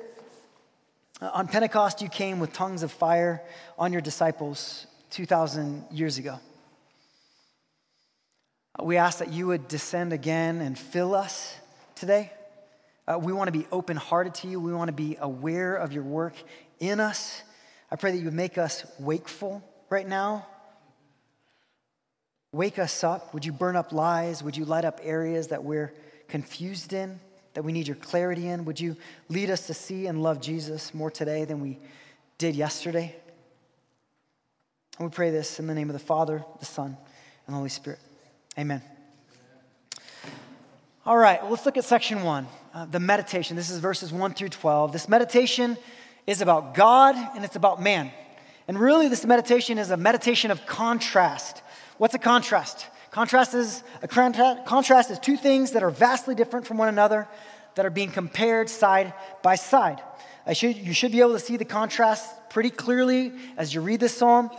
uh, 1.20 1.30
on 1.32 1.48
Pentecost, 1.48 2.02
you 2.02 2.08
came 2.08 2.40
with 2.40 2.52
tongues 2.52 2.82
of 2.82 2.92
fire 2.92 3.42
on 3.78 3.92
your 3.92 4.02
disciples 4.02 4.86
2,000 5.10 5.84
years 5.90 6.18
ago. 6.18 6.38
Uh, 8.78 8.84
we 8.84 8.96
ask 8.96 9.18
that 9.18 9.32
you 9.32 9.48
would 9.48 9.68
descend 9.68 10.12
again 10.12 10.60
and 10.60 10.78
fill 10.78 11.14
us 11.14 11.54
today. 11.94 12.32
Uh, 13.06 13.18
we 13.18 13.32
want 13.32 13.48
to 13.48 13.58
be 13.58 13.66
open 13.72 13.96
hearted 13.96 14.34
to 14.34 14.48
you. 14.48 14.60
We 14.60 14.72
want 14.72 14.88
to 14.88 14.92
be 14.92 15.16
aware 15.20 15.74
of 15.74 15.92
your 15.92 16.04
work 16.04 16.34
in 16.78 17.00
us. 17.00 17.42
I 17.90 17.96
pray 17.96 18.12
that 18.12 18.18
you 18.18 18.24
would 18.26 18.34
make 18.34 18.58
us 18.58 18.84
wakeful 19.00 19.62
right 19.88 20.06
now. 20.06 20.46
Wake 22.52 22.78
us 22.78 23.02
up. 23.02 23.34
Would 23.34 23.44
you 23.44 23.52
burn 23.52 23.76
up 23.76 23.92
lies? 23.92 24.42
Would 24.42 24.56
you 24.56 24.64
light 24.64 24.84
up 24.84 25.00
areas 25.02 25.48
that 25.48 25.64
we're 25.64 25.92
confused 26.28 26.92
in, 26.92 27.18
that 27.54 27.62
we 27.62 27.72
need 27.72 27.88
your 27.88 27.96
clarity 27.96 28.48
in? 28.48 28.64
Would 28.64 28.80
you 28.80 28.96
lead 29.28 29.50
us 29.50 29.66
to 29.66 29.74
see 29.74 30.06
and 30.06 30.22
love 30.22 30.40
Jesus 30.40 30.94
more 30.94 31.10
today 31.10 31.44
than 31.44 31.60
we 31.60 31.78
did 32.38 32.54
yesterday? 32.54 33.14
And 34.98 35.08
we 35.08 35.14
pray 35.14 35.30
this 35.30 35.58
in 35.58 35.66
the 35.66 35.74
name 35.74 35.88
of 35.88 35.94
the 35.94 35.98
Father, 35.98 36.44
the 36.58 36.66
Son, 36.66 36.96
and 37.46 37.54
the 37.54 37.56
Holy 37.56 37.68
Spirit. 37.68 38.00
Amen. 38.60 38.82
All 41.06 41.16
right, 41.16 41.42
let's 41.48 41.64
look 41.64 41.78
at 41.78 41.84
section 41.84 42.24
one 42.24 42.46
uh, 42.74 42.84
the 42.84 43.00
meditation. 43.00 43.56
This 43.56 43.70
is 43.70 43.78
verses 43.78 44.12
1 44.12 44.34
through 44.34 44.50
12. 44.50 44.92
This 44.92 45.08
meditation 45.08 45.78
is 46.26 46.42
about 46.42 46.74
God 46.74 47.16
and 47.34 47.42
it's 47.42 47.56
about 47.56 47.80
man. 47.80 48.12
And 48.68 48.78
really, 48.78 49.08
this 49.08 49.24
meditation 49.24 49.78
is 49.78 49.90
a 49.90 49.96
meditation 49.96 50.50
of 50.50 50.66
contrast. 50.66 51.62
What's 51.96 52.12
a 52.12 52.18
contrast? 52.18 52.84
Contrast 53.10 53.54
is 53.54 53.82
a 54.02 54.08
contrast 54.08 55.10
is 55.10 55.18
two 55.18 55.38
things 55.38 55.70
that 55.70 55.82
are 55.82 55.90
vastly 55.90 56.34
different 56.34 56.66
from 56.66 56.76
one 56.76 56.88
another 56.88 57.28
that 57.76 57.86
are 57.86 57.90
being 57.90 58.10
compared 58.10 58.68
side 58.68 59.14
by 59.42 59.54
side. 59.54 60.02
Should, 60.52 60.76
you 60.76 60.92
should 60.92 61.12
be 61.12 61.20
able 61.20 61.32
to 61.32 61.38
see 61.38 61.56
the 61.56 61.64
contrast 61.64 62.28
pretty 62.50 62.70
clearly 62.70 63.32
as 63.56 63.72
you 63.72 63.80
read 63.80 64.00
this 64.00 64.16
psalm. 64.16 64.50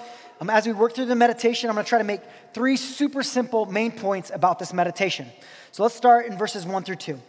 Um, 0.41 0.49
as 0.49 0.65
we 0.65 0.73
work 0.73 0.95
through 0.95 1.05
the 1.05 1.15
meditation, 1.15 1.69
I'm 1.69 1.75
going 1.75 1.85
to 1.85 1.89
try 1.89 1.99
to 1.99 2.03
make 2.03 2.21
three 2.55 2.75
super 2.75 3.21
simple 3.21 3.67
main 3.67 3.91
points 3.91 4.31
about 4.33 4.57
this 4.57 4.73
meditation. 4.73 5.27
So 5.71 5.83
let's 5.83 5.93
start 5.93 6.25
in 6.25 6.35
verses 6.35 6.65
one 6.65 6.83
through 6.83 6.95
two. 6.95 7.21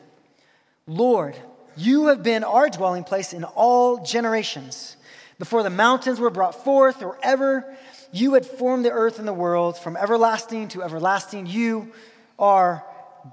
Lord, 0.87 1.37
you 1.77 2.07
have 2.07 2.23
been 2.23 2.43
our 2.43 2.71
dwelling 2.71 3.05
place 3.05 3.35
in 3.35 3.45
all 3.45 4.03
generations. 4.03 4.97
Before 5.39 5.63
the 5.63 5.69
mountains 5.69 6.21
were 6.21 6.31
brought 6.31 6.65
forth, 6.65 7.03
or 7.03 7.19
ever 7.23 7.77
you 8.13 8.33
had 8.33 8.47
formed 8.47 8.87
the 8.87 8.91
earth 8.91 9.19
and 9.19 9.29
the 9.29 9.35
world, 9.35 9.77
from 9.77 9.95
everlasting 9.95 10.69
to 10.69 10.83
everlasting, 10.83 11.47
you 11.47 11.93
are 12.39 12.83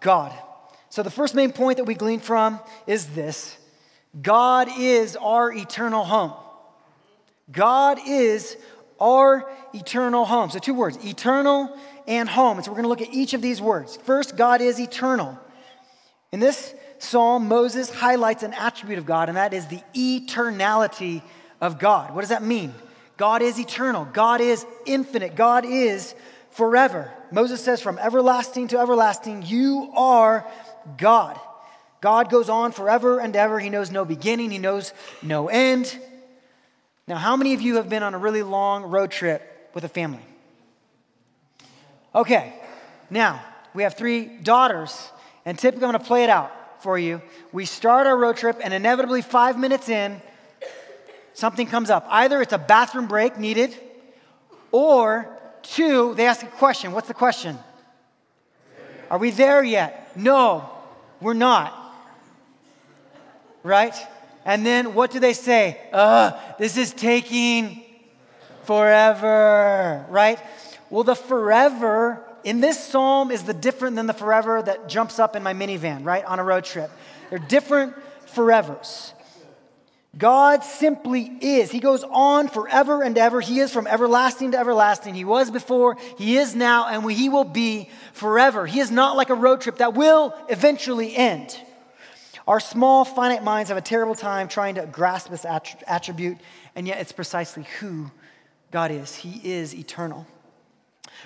God. 0.02 0.34
So, 0.90 1.04
the 1.04 1.12
first 1.12 1.36
main 1.36 1.54
point 1.54 1.78
that 1.78 1.86
we 1.86 1.94
glean 1.94 2.20
from 2.20 2.60
is 2.86 3.08
this 3.08 3.58
God 4.22 4.68
is 4.78 5.16
our 5.16 5.54
eternal 5.54 6.04
home. 6.04 6.34
God 7.52 8.00
is 8.06 8.58
our 9.00 9.50
eternal 9.74 10.26
home. 10.26 10.50
So, 10.50 10.60
two 10.60 10.74
words 10.74 10.98
eternal 11.06 11.76
and 12.08 12.28
home. 12.28 12.58
And 12.58 12.66
so, 12.66 12.72
we're 12.72 12.82
going 12.82 12.84
to 12.84 12.90
look 12.90 13.02
at 13.02 13.14
each 13.14 13.34
of 13.34 13.42
these 13.42 13.62
words. 13.62 13.98
First, 13.98 14.38
God 14.38 14.62
is 14.62 14.80
eternal. 14.80 15.38
In 16.32 16.40
this 16.40 16.74
psalm, 17.00 17.48
Moses 17.48 17.90
highlights 17.90 18.44
an 18.44 18.54
attribute 18.54 19.00
of 19.00 19.06
God, 19.06 19.30
and 19.30 19.38
that 19.38 19.54
is 19.54 19.68
the 19.68 19.82
eternality 19.94 21.22
of 21.62 21.80
God. 21.80 22.14
What 22.14 22.22
does 22.22 22.30
that 22.30 22.44
mean? 22.44 22.74
God 23.18 23.42
is 23.42 23.60
eternal, 23.60 24.06
God 24.06 24.40
is 24.42 24.66
infinite, 24.86 25.36
God 25.36 25.66
is 25.66 26.16
forever. 26.52 27.12
Moses 27.32 27.62
says, 27.62 27.82
From 27.82 27.98
everlasting 27.98 28.70
to 28.70 28.80
everlasting, 28.80 29.44
you 29.46 29.92
are 29.96 30.48
God. 30.98 31.40
God 32.02 32.30
goes 32.30 32.50
on 32.50 32.72
forever 32.72 33.20
and 33.20 33.36
ever. 33.36 33.60
He 33.60 33.70
knows 33.70 33.92
no 33.92 34.06
beginning, 34.06 34.52
He 34.52 34.58
knows 34.58 34.94
no 35.22 35.50
end. 35.50 36.00
Now, 37.10 37.18
how 37.18 37.36
many 37.36 37.56
of 37.56 37.62
you 37.62 37.78
have 37.78 37.90
been 37.90 38.04
on 38.04 38.14
a 38.14 38.20
really 38.20 38.44
long 38.44 38.84
road 38.84 39.10
trip 39.10 39.72
with 39.74 39.84
a 39.84 39.90
family? 39.90 40.22
Okay, 42.14 42.54
now 43.10 43.44
we 43.74 43.82
have 43.82 43.96
three 43.96 44.26
daughters, 44.26 45.10
and 45.44 45.58
typically 45.58 45.88
I'm 45.88 45.94
to 45.94 46.00
play 46.00 46.24
it 46.24 46.30
out 46.30 46.52
for 46.84 47.00
you. 47.00 47.20
We 47.52 47.66
start 47.66 48.06
our 48.06 48.16
road 48.16 48.38
trip, 48.38 48.60
and 48.64 48.76
inevitably, 48.76 49.24
five 49.24 49.58
minutes 49.58 49.90
in, 49.90 50.22
something 51.34 51.66
comes 51.66 51.90
up. 51.90 52.06
Either 52.10 52.44
it's 52.44 52.54
a 52.54 52.60
bathroom 52.60 53.08
break 53.08 53.40
needed, 53.40 53.76
or 54.72 55.36
two, 55.64 56.14
they 56.14 56.28
ask 56.28 56.44
a 56.44 56.48
question. 56.48 56.92
What's 56.92 57.08
the 57.08 57.16
question? 57.16 57.58
Are 59.10 59.18
we 59.18 59.32
there 59.32 59.64
yet? 59.64 60.16
No, 60.16 60.70
we're 61.20 61.34
not. 61.34 61.74
Right? 63.64 63.96
And 64.46 64.66
then 64.66 64.94
what 64.94 65.12
do 65.12 65.20
they 65.20 65.34
say? 65.34 65.80
Uh, 65.92 66.32
this 66.58 66.78
is 66.78 66.94
taking 66.94 67.84
forever, 68.64 70.06
right? 70.10 70.40
Well, 70.90 71.04
the 71.04 71.16
forever 71.16 72.24
in 72.44 72.62
this 72.62 72.84
psalm 72.84 73.32
is 73.32 73.44
the 73.44 73.54
different 73.54 73.96
than 73.96 74.08
the 74.08 74.14
forever 74.14 74.62
that 74.62 74.88
jumps 74.88 75.20
up 75.20 75.36
in 75.36 75.44
my 75.44 75.54
minivan, 75.54 76.06
right, 76.06 76.24
on 76.24 76.40
a 76.40 76.44
road 76.44 76.64
trip. 76.64 76.90
They're 77.30 77.40
different 77.40 77.96
forevers. 78.34 79.14
God 80.18 80.64
simply 80.64 81.22
is. 81.40 81.70
He 81.70 81.80
goes 81.80 82.04
on 82.04 82.48
forever 82.48 83.04
and 83.04 83.16
ever. 83.18 83.42
He 83.42 83.60
is 83.60 83.72
from 83.72 83.86
everlasting 83.86 84.52
to 84.52 84.60
everlasting. 84.60 85.14
He 85.14 85.24
was 85.24 85.52
before, 85.52 85.98
He 86.18 86.38
is 86.38 86.56
now, 86.56 86.88
and 86.88 87.10
He 87.12 87.30
will 87.30 87.44
be 87.44 87.90
forever. 88.14 88.66
He 88.66 88.80
is 88.80 88.90
not 88.90 89.16
like 89.16 89.30
a 89.30 89.36
road 89.36 89.62
trip 89.62 89.78
that 89.78 89.94
will 89.94 90.34
eventually 90.50 91.16
end. 91.16 91.56
Our 92.50 92.60
small, 92.60 93.06
finite 93.06 93.44
minds 93.44 93.70
have 93.70 93.78
a 93.78 93.82
terrible 93.82 94.16
time 94.16 94.48
trying 94.48 94.74
to 94.74 94.88
grasp 94.88 95.30
this 95.30 95.46
attribute, 95.46 96.40
and 96.74 96.88
yet 96.88 97.00
it's 97.00 97.12
precisely 97.12 97.68
who 97.80 98.10
God 98.72 98.90
is. 98.90 99.14
He 99.14 99.40
is 99.44 99.76
eternal. 99.76 100.26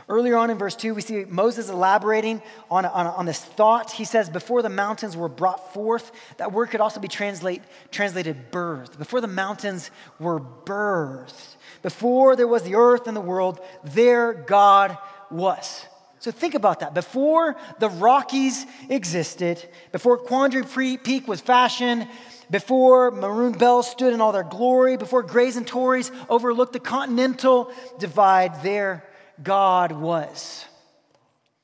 Earlier 0.10 0.36
on 0.36 0.50
in 0.50 0.58
verse 0.58 0.76
2, 0.76 0.94
we 0.94 1.00
see 1.00 1.24
Moses 1.24 1.70
elaborating 1.70 2.42
on, 2.70 2.84
on, 2.84 3.08
on, 3.08 3.26
this 3.26 3.40
thought. 3.40 3.90
He 3.90 4.04
says, 4.04 4.30
Before 4.30 4.62
the 4.62 4.68
mountains 4.68 5.16
were 5.16 5.30
brought 5.30 5.74
forth, 5.74 6.12
that 6.40 6.52
word 6.52 6.72
could 6.72 6.82
also 6.82 7.00
be 7.00 7.08
translate, 7.08 7.62
translated 7.90 8.52
birth. 8.52 8.98
Before 8.98 9.22
the 9.22 9.28
mountains 9.28 9.92
were 10.20 10.42
birthed, 10.42 11.56
before 11.84 12.36
there 12.36 12.50
was 12.50 12.64
the 12.64 12.76
earth 12.76 13.08
and 13.08 13.16
the 13.16 13.22
world, 13.22 13.62
there 13.86 14.34
God 14.34 14.98
was. 15.32 15.86
So 16.24 16.32
think 16.32 16.56
about 16.56 16.80
that. 16.80 16.94
Before 16.94 17.58
the 17.80 17.90
Rockies 17.90 18.66
existed, 18.88 19.62
before 19.92 20.18
Quandary 20.18 20.64
Peak 20.96 21.28
was 21.28 21.42
fashioned, 21.42 22.08
before 22.50 23.12
Maroon 23.12 23.52
Bells 23.52 23.92
stood 23.92 24.14
in 24.14 24.22
all 24.22 24.32
their 24.32 24.46
glory, 24.46 24.96
before 24.96 25.22
Grays 25.22 25.58
and 25.58 25.68
Torreys 25.68 26.12
overlooked 26.30 26.72
the 26.72 26.80
continental 26.80 27.74
divide, 28.00 28.64
there 28.64 29.04
God 29.44 29.92
was. 29.92 30.64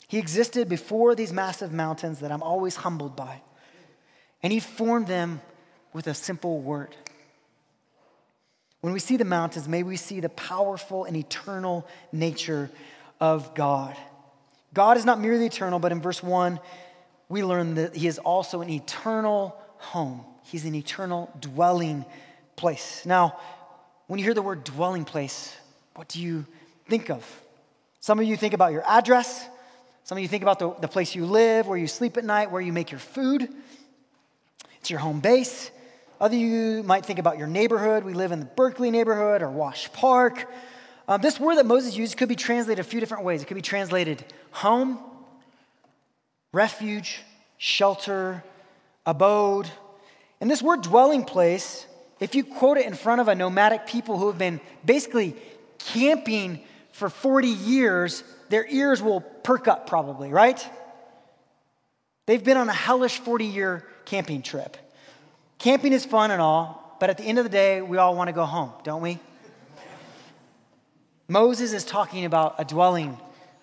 He 0.10 0.18
existed 0.18 0.68
before 0.68 1.16
these 1.16 1.32
massive 1.32 1.72
mountains 1.72 2.20
that 2.20 2.30
I'm 2.30 2.44
always 2.44 2.76
humbled 2.76 3.16
by. 3.16 3.40
And 4.44 4.52
He 4.52 4.60
formed 4.60 5.08
them 5.08 5.40
with 5.94 6.08
a 6.08 6.14
simple 6.14 6.60
word. 6.60 6.94
When 8.82 8.92
we 8.92 9.00
see 9.00 9.16
the 9.16 9.24
mountains, 9.24 9.70
may 9.70 9.84
we 9.84 9.96
see 9.96 10.20
the 10.20 10.28
powerful 10.28 11.06
and 11.06 11.16
eternal 11.16 11.88
nature 12.12 12.70
of 13.22 13.56
God. 13.56 13.96
God 14.74 14.98
is 14.98 15.06
not 15.06 15.20
merely 15.20 15.46
eternal, 15.46 15.80
but 15.80 15.92
in 15.92 16.02
verse 16.02 16.22
1, 16.22 16.60
we 17.28 17.44
learn 17.44 17.76
that 17.76 17.96
He 17.96 18.08
is 18.08 18.20
also 18.20 18.62
an 18.62 18.70
eternal 18.70 19.56
home. 19.78 20.24
He's 20.44 20.66
an 20.66 20.76
eternal 20.76 21.32
dwelling 21.40 22.06
place. 22.56 23.06
Now, 23.06 23.40
when 24.08 24.20
you 24.20 24.26
hear 24.26 24.34
the 24.34 24.42
word 24.42 24.64
dwelling 24.64 25.06
place, 25.06 25.56
what 25.96 26.08
do 26.08 26.22
you 26.22 26.46
think 26.88 27.10
of? 27.10 27.24
Some 28.00 28.20
of 28.20 28.26
you 28.26 28.36
think 28.36 28.54
about 28.54 28.72
your 28.72 28.84
address. 28.86 29.48
Some 30.04 30.18
of 30.18 30.22
you 30.22 30.28
think 30.28 30.42
about 30.42 30.60
the, 30.60 30.74
the 30.82 30.88
place 30.88 31.14
you 31.14 31.26
live, 31.26 31.68
where 31.68 31.78
you 31.78 31.88
sleep 31.88 32.18
at 32.18 32.26
night, 32.26 32.52
where 32.52 32.62
you 32.62 32.74
make 32.74 32.92
your 32.92 33.00
food. 33.00 33.48
It's 34.80 34.90
your 34.90 35.00
home 35.00 35.20
base. 35.20 35.70
Other 36.20 36.36
you 36.36 36.84
might 36.84 37.06
think 37.06 37.20
about 37.20 37.38
your 37.38 37.48
neighborhood. 37.48 38.04
We 38.04 38.14
live 38.14 38.32
in 38.32 38.40
the 38.40 38.46
Berkeley 38.46 38.92
neighborhood 38.92 39.42
or 39.42 39.50
Wash 39.50 39.92
Park. 39.94 40.50
Um, 41.10 41.20
this 41.22 41.40
word 41.40 41.56
that 41.56 41.66
Moses 41.66 41.98
used 41.98 42.18
could 42.18 42.30
be 42.30 42.36
translated 42.36 42.86
a 42.86 42.88
few 42.88 43.00
different 43.00 43.24
ways. 43.24 43.42
It 43.42 43.48
could 43.48 43.56
be 43.56 43.64
translated 43.64 44.24
home, 44.52 45.00
refuge, 46.54 47.22
shelter, 47.58 48.44
abode. 49.08 49.68
And 50.40 50.52
this 50.52 50.62
word 50.62 50.84
dwelling 50.84 51.26
place, 51.26 51.88
if 52.20 52.36
you 52.36 52.44
quote 52.44 52.78
it 52.78 52.86
in 52.86 52.94
front 52.94 53.22
of 53.22 53.28
a 53.28 53.34
nomadic 53.34 53.88
people 53.88 54.20
who 54.20 54.28
have 54.28 54.38
been 54.38 54.62
basically 54.86 55.36
camping 55.80 56.60
for 56.92 57.10
40 57.10 57.48
years, 57.48 58.24
their 58.50 58.68
ears 58.70 59.02
will 59.02 59.22
perk 59.22 59.68
up 59.68 59.88
probably, 59.88 60.30
right? 60.30 60.64
They've 62.28 62.44
been 62.44 62.58
on 62.58 62.70
a 62.70 62.74
hellish 62.74 63.18
40 63.18 63.46
year 63.46 63.84
camping 64.06 64.44
trip. 64.44 64.78
Camping 65.58 65.92
is 65.92 66.06
fun 66.06 66.30
and 66.30 66.40
all, 66.40 66.98
but 67.00 67.10
at 67.10 67.18
the 67.18 67.24
end 67.24 67.40
of 67.40 67.46
the 67.46 67.50
day, 67.50 67.82
we 67.82 67.98
all 67.98 68.16
want 68.16 68.28
to 68.28 68.34
go 68.34 68.46
home, 68.46 68.72
don't 68.84 69.02
we? 69.02 69.18
Moses 71.30 71.74
is 71.74 71.86
talking 71.86 72.26
about 72.26 72.56
a 72.58 72.66
dwelling 72.66 73.16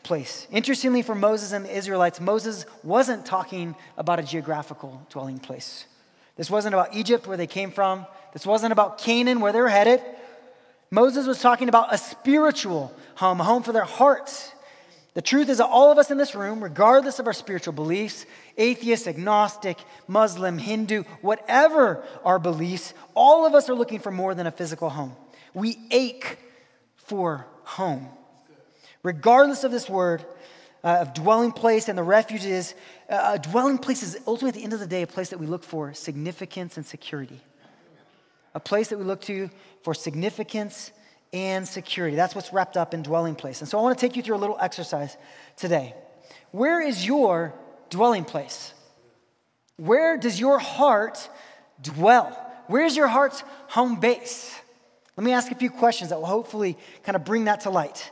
place. 0.04 0.46
Interestingly, 0.52 1.02
for 1.02 1.16
Moses 1.16 1.50
and 1.50 1.64
the 1.64 1.76
Israelites, 1.76 2.20
Moses 2.20 2.64
wasn't 2.84 3.26
talking 3.26 3.74
about 3.98 4.20
a 4.20 4.22
geographical 4.22 5.04
dwelling 5.10 5.40
place. 5.40 5.84
This 6.36 6.48
wasn't 6.48 6.76
about 6.76 6.94
Egypt, 6.94 7.26
where 7.26 7.36
they 7.36 7.48
came 7.48 7.72
from. 7.72 8.06
This 8.32 8.46
wasn't 8.46 8.70
about 8.70 8.98
Canaan, 8.98 9.40
where 9.40 9.52
they 9.52 9.60
were 9.60 9.68
headed. 9.68 10.00
Moses 10.92 11.26
was 11.26 11.40
talking 11.40 11.68
about 11.68 11.92
a 11.92 11.98
spiritual 11.98 12.94
home, 13.16 13.40
a 13.40 13.44
home 13.44 13.64
for 13.64 13.72
their 13.72 13.82
hearts. 13.84 14.52
The 15.14 15.22
truth 15.22 15.48
is 15.48 15.58
that 15.58 15.66
all 15.66 15.90
of 15.90 15.98
us 15.98 16.12
in 16.12 16.18
this 16.18 16.36
room, 16.36 16.62
regardless 16.62 17.18
of 17.18 17.26
our 17.26 17.32
spiritual 17.32 17.72
beliefs, 17.72 18.26
atheist, 18.56 19.08
agnostic, 19.08 19.78
Muslim, 20.06 20.58
Hindu, 20.58 21.02
whatever 21.20 22.04
our 22.22 22.38
beliefs, 22.38 22.94
all 23.16 23.44
of 23.44 23.54
us 23.54 23.68
are 23.68 23.74
looking 23.74 23.98
for 23.98 24.12
more 24.12 24.36
than 24.36 24.46
a 24.46 24.52
physical 24.52 24.90
home. 24.90 25.16
We 25.52 25.78
ache 25.90 26.38
for 26.94 27.46
home. 27.66 28.08
Regardless 29.02 29.64
of 29.64 29.72
this 29.72 29.88
word, 29.88 30.24
uh, 30.84 30.98
of 31.00 31.14
dwelling 31.14 31.50
place 31.50 31.88
and 31.88 31.98
the 31.98 32.02
refuge 32.02 32.44
is, 32.44 32.74
uh, 33.10 33.32
a 33.34 33.38
dwelling 33.38 33.76
place 33.76 34.02
is 34.02 34.16
ultimately 34.26 34.50
at 34.50 34.54
the 34.54 34.62
end 34.62 34.72
of 34.72 34.80
the 34.80 34.86
day 34.86 35.02
a 35.02 35.06
place 35.06 35.30
that 35.30 35.40
we 35.40 35.46
look 35.46 35.64
for 35.64 35.92
significance 35.92 36.76
and 36.76 36.86
security. 36.86 37.40
A 38.54 38.60
place 38.60 38.88
that 38.88 38.98
we 38.98 39.04
look 39.04 39.20
to 39.22 39.50
for 39.82 39.94
significance 39.94 40.92
and 41.32 41.66
security. 41.66 42.16
That's 42.16 42.34
what's 42.34 42.52
wrapped 42.52 42.76
up 42.76 42.94
in 42.94 43.02
dwelling 43.02 43.34
place. 43.34 43.60
And 43.60 43.68
so 43.68 43.78
I 43.78 43.82
want 43.82 43.98
to 43.98 44.06
take 44.06 44.16
you 44.16 44.22
through 44.22 44.36
a 44.36 44.38
little 44.38 44.56
exercise 44.60 45.16
today. 45.56 45.94
Where 46.52 46.80
is 46.80 47.04
your 47.04 47.52
dwelling 47.90 48.24
place? 48.24 48.72
Where 49.76 50.16
does 50.16 50.38
your 50.38 50.58
heart 50.58 51.28
dwell? 51.82 52.30
Where's 52.68 52.96
your 52.96 53.08
heart's 53.08 53.42
home 53.68 53.98
base? 53.98 54.54
Let 55.16 55.24
me 55.24 55.32
ask 55.32 55.50
a 55.50 55.54
few 55.54 55.70
questions 55.70 56.10
that 56.10 56.18
will 56.18 56.26
hopefully 56.26 56.76
kind 57.02 57.16
of 57.16 57.24
bring 57.24 57.44
that 57.44 57.62
to 57.62 57.70
light. 57.70 58.10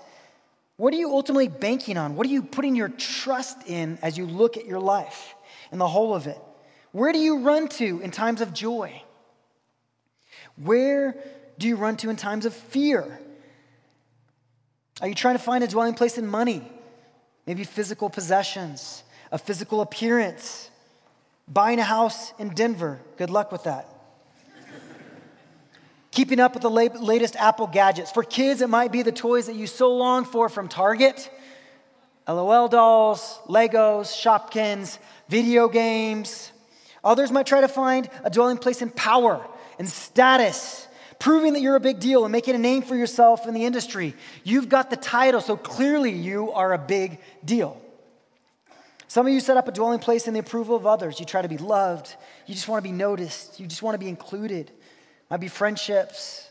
What 0.76 0.92
are 0.92 0.96
you 0.96 1.11
ultimately 1.11 1.49
banking 1.49 1.96
on? 1.96 2.16
What 2.16 2.26
are 2.26 2.30
you 2.30 2.42
putting 2.42 2.75
your 2.75 2.88
trust 2.88 3.58
in 3.68 3.99
as 4.02 4.18
you 4.18 4.26
look 4.26 4.56
at 4.56 4.66
your 4.66 4.80
life 4.80 5.34
and 5.70 5.80
the 5.80 5.87
whole 5.87 6.14
of 6.14 6.26
it? 6.26 6.38
Where 6.92 7.12
do 7.12 7.18
you 7.18 7.40
run 7.40 7.68
to 7.68 8.00
in 8.00 8.11
times 8.11 8.40
of 8.40 8.52
joy? 8.52 9.02
Where 10.56 11.16
do 11.58 11.68
you 11.68 11.76
run 11.76 11.96
to 11.99 12.11
in 12.11 12.16
times 12.16 12.46
of 12.46 12.54
fear? 12.54 13.20
Are 15.00 15.08
you 15.08 15.14
trying 15.14 15.37
to 15.37 15.42
find 15.42 15.62
a 15.62 15.68
dwelling 15.68 15.94
place 15.94 16.18
in 16.18 16.26
money? 16.26 16.62
Maybe 17.46 17.64
physical 17.64 18.08
possessions, 18.08 19.02
a 19.30 19.38
physical 19.38 19.80
appearance, 19.80 20.70
buying 21.46 21.78
a 21.78 21.84
house 21.84 22.32
in 22.38 22.49
Denver. 22.50 23.00
Good 23.16 23.30
luck 23.30 23.52
with 23.52 23.64
that. 23.64 23.88
Keeping 26.14 26.38
up 26.38 26.54
with 26.54 26.62
the 26.62 26.71
latest 26.71 27.35
Apple 27.35 27.66
gadgets. 27.66 28.12
For 28.12 28.23
kids, 28.23 28.61
it 28.61 28.71
might 28.71 28.92
be 28.92 29.02
the 29.02 29.11
toys 29.11 29.47
that 29.47 29.56
you 29.56 29.66
so 29.66 29.92
long 29.92 30.25
for 30.25 30.49
from 30.49 30.68
Target 30.68 31.28
LOL 32.28 32.68
dolls, 32.68 33.40
Legos, 33.49 34.14
Shopkins, 34.14 34.99
video 35.28 35.68
games. 35.68 36.52
Others 37.02 37.33
might 37.33 37.47
try 37.47 37.61
to 37.61 37.68
find 37.68 38.09
a 38.23 38.30
dwelling 38.30 38.59
place 38.59 38.80
in 38.80 38.90
power 38.90 39.44
and 39.80 39.88
status 39.88 40.87
proving 41.18 41.54
that 41.54 41.61
you're 41.61 41.75
a 41.75 41.80
big 41.80 41.99
deal 41.99 42.25
and 42.25 42.30
making 42.30 42.54
a 42.54 42.59
name 42.59 42.83
for 42.83 42.94
yourself 42.94 43.49
in 43.49 43.52
the 43.52 43.64
industry. 43.64 44.14
You've 44.44 44.68
got 44.68 44.90
the 44.90 44.97
title, 44.97 45.40
so 45.40 45.56
clearly 45.56 46.12
you 46.12 46.52
are 46.52 46.73
a 46.75 46.78
big 46.78 47.18
deal. 47.44 47.80
Some 49.09 49.26
of 49.26 49.33
you 49.33 49.40
set 49.40 49.56
up 49.56 49.66
a 49.66 49.73
dwelling 49.73 49.99
place 49.99 50.28
in 50.28 50.35
the 50.35 50.40
approval 50.40 50.76
of 50.76 50.87
others. 50.87 51.18
You 51.18 51.26
try 51.26 51.42
to 51.42 51.49
be 51.49 51.59
loved. 51.59 52.14
You 52.47 52.54
just 52.54 52.68
want 52.68 52.85
to 52.85 52.88
be 52.88 52.97
noticed. 52.97 53.59
You 53.59 53.66
just 53.66 53.83
want 53.83 53.94
to 53.94 53.99
be 53.99 54.09
included. 54.09 54.71
Might 55.34 55.40
be 55.40 55.48
friendships, 55.48 56.48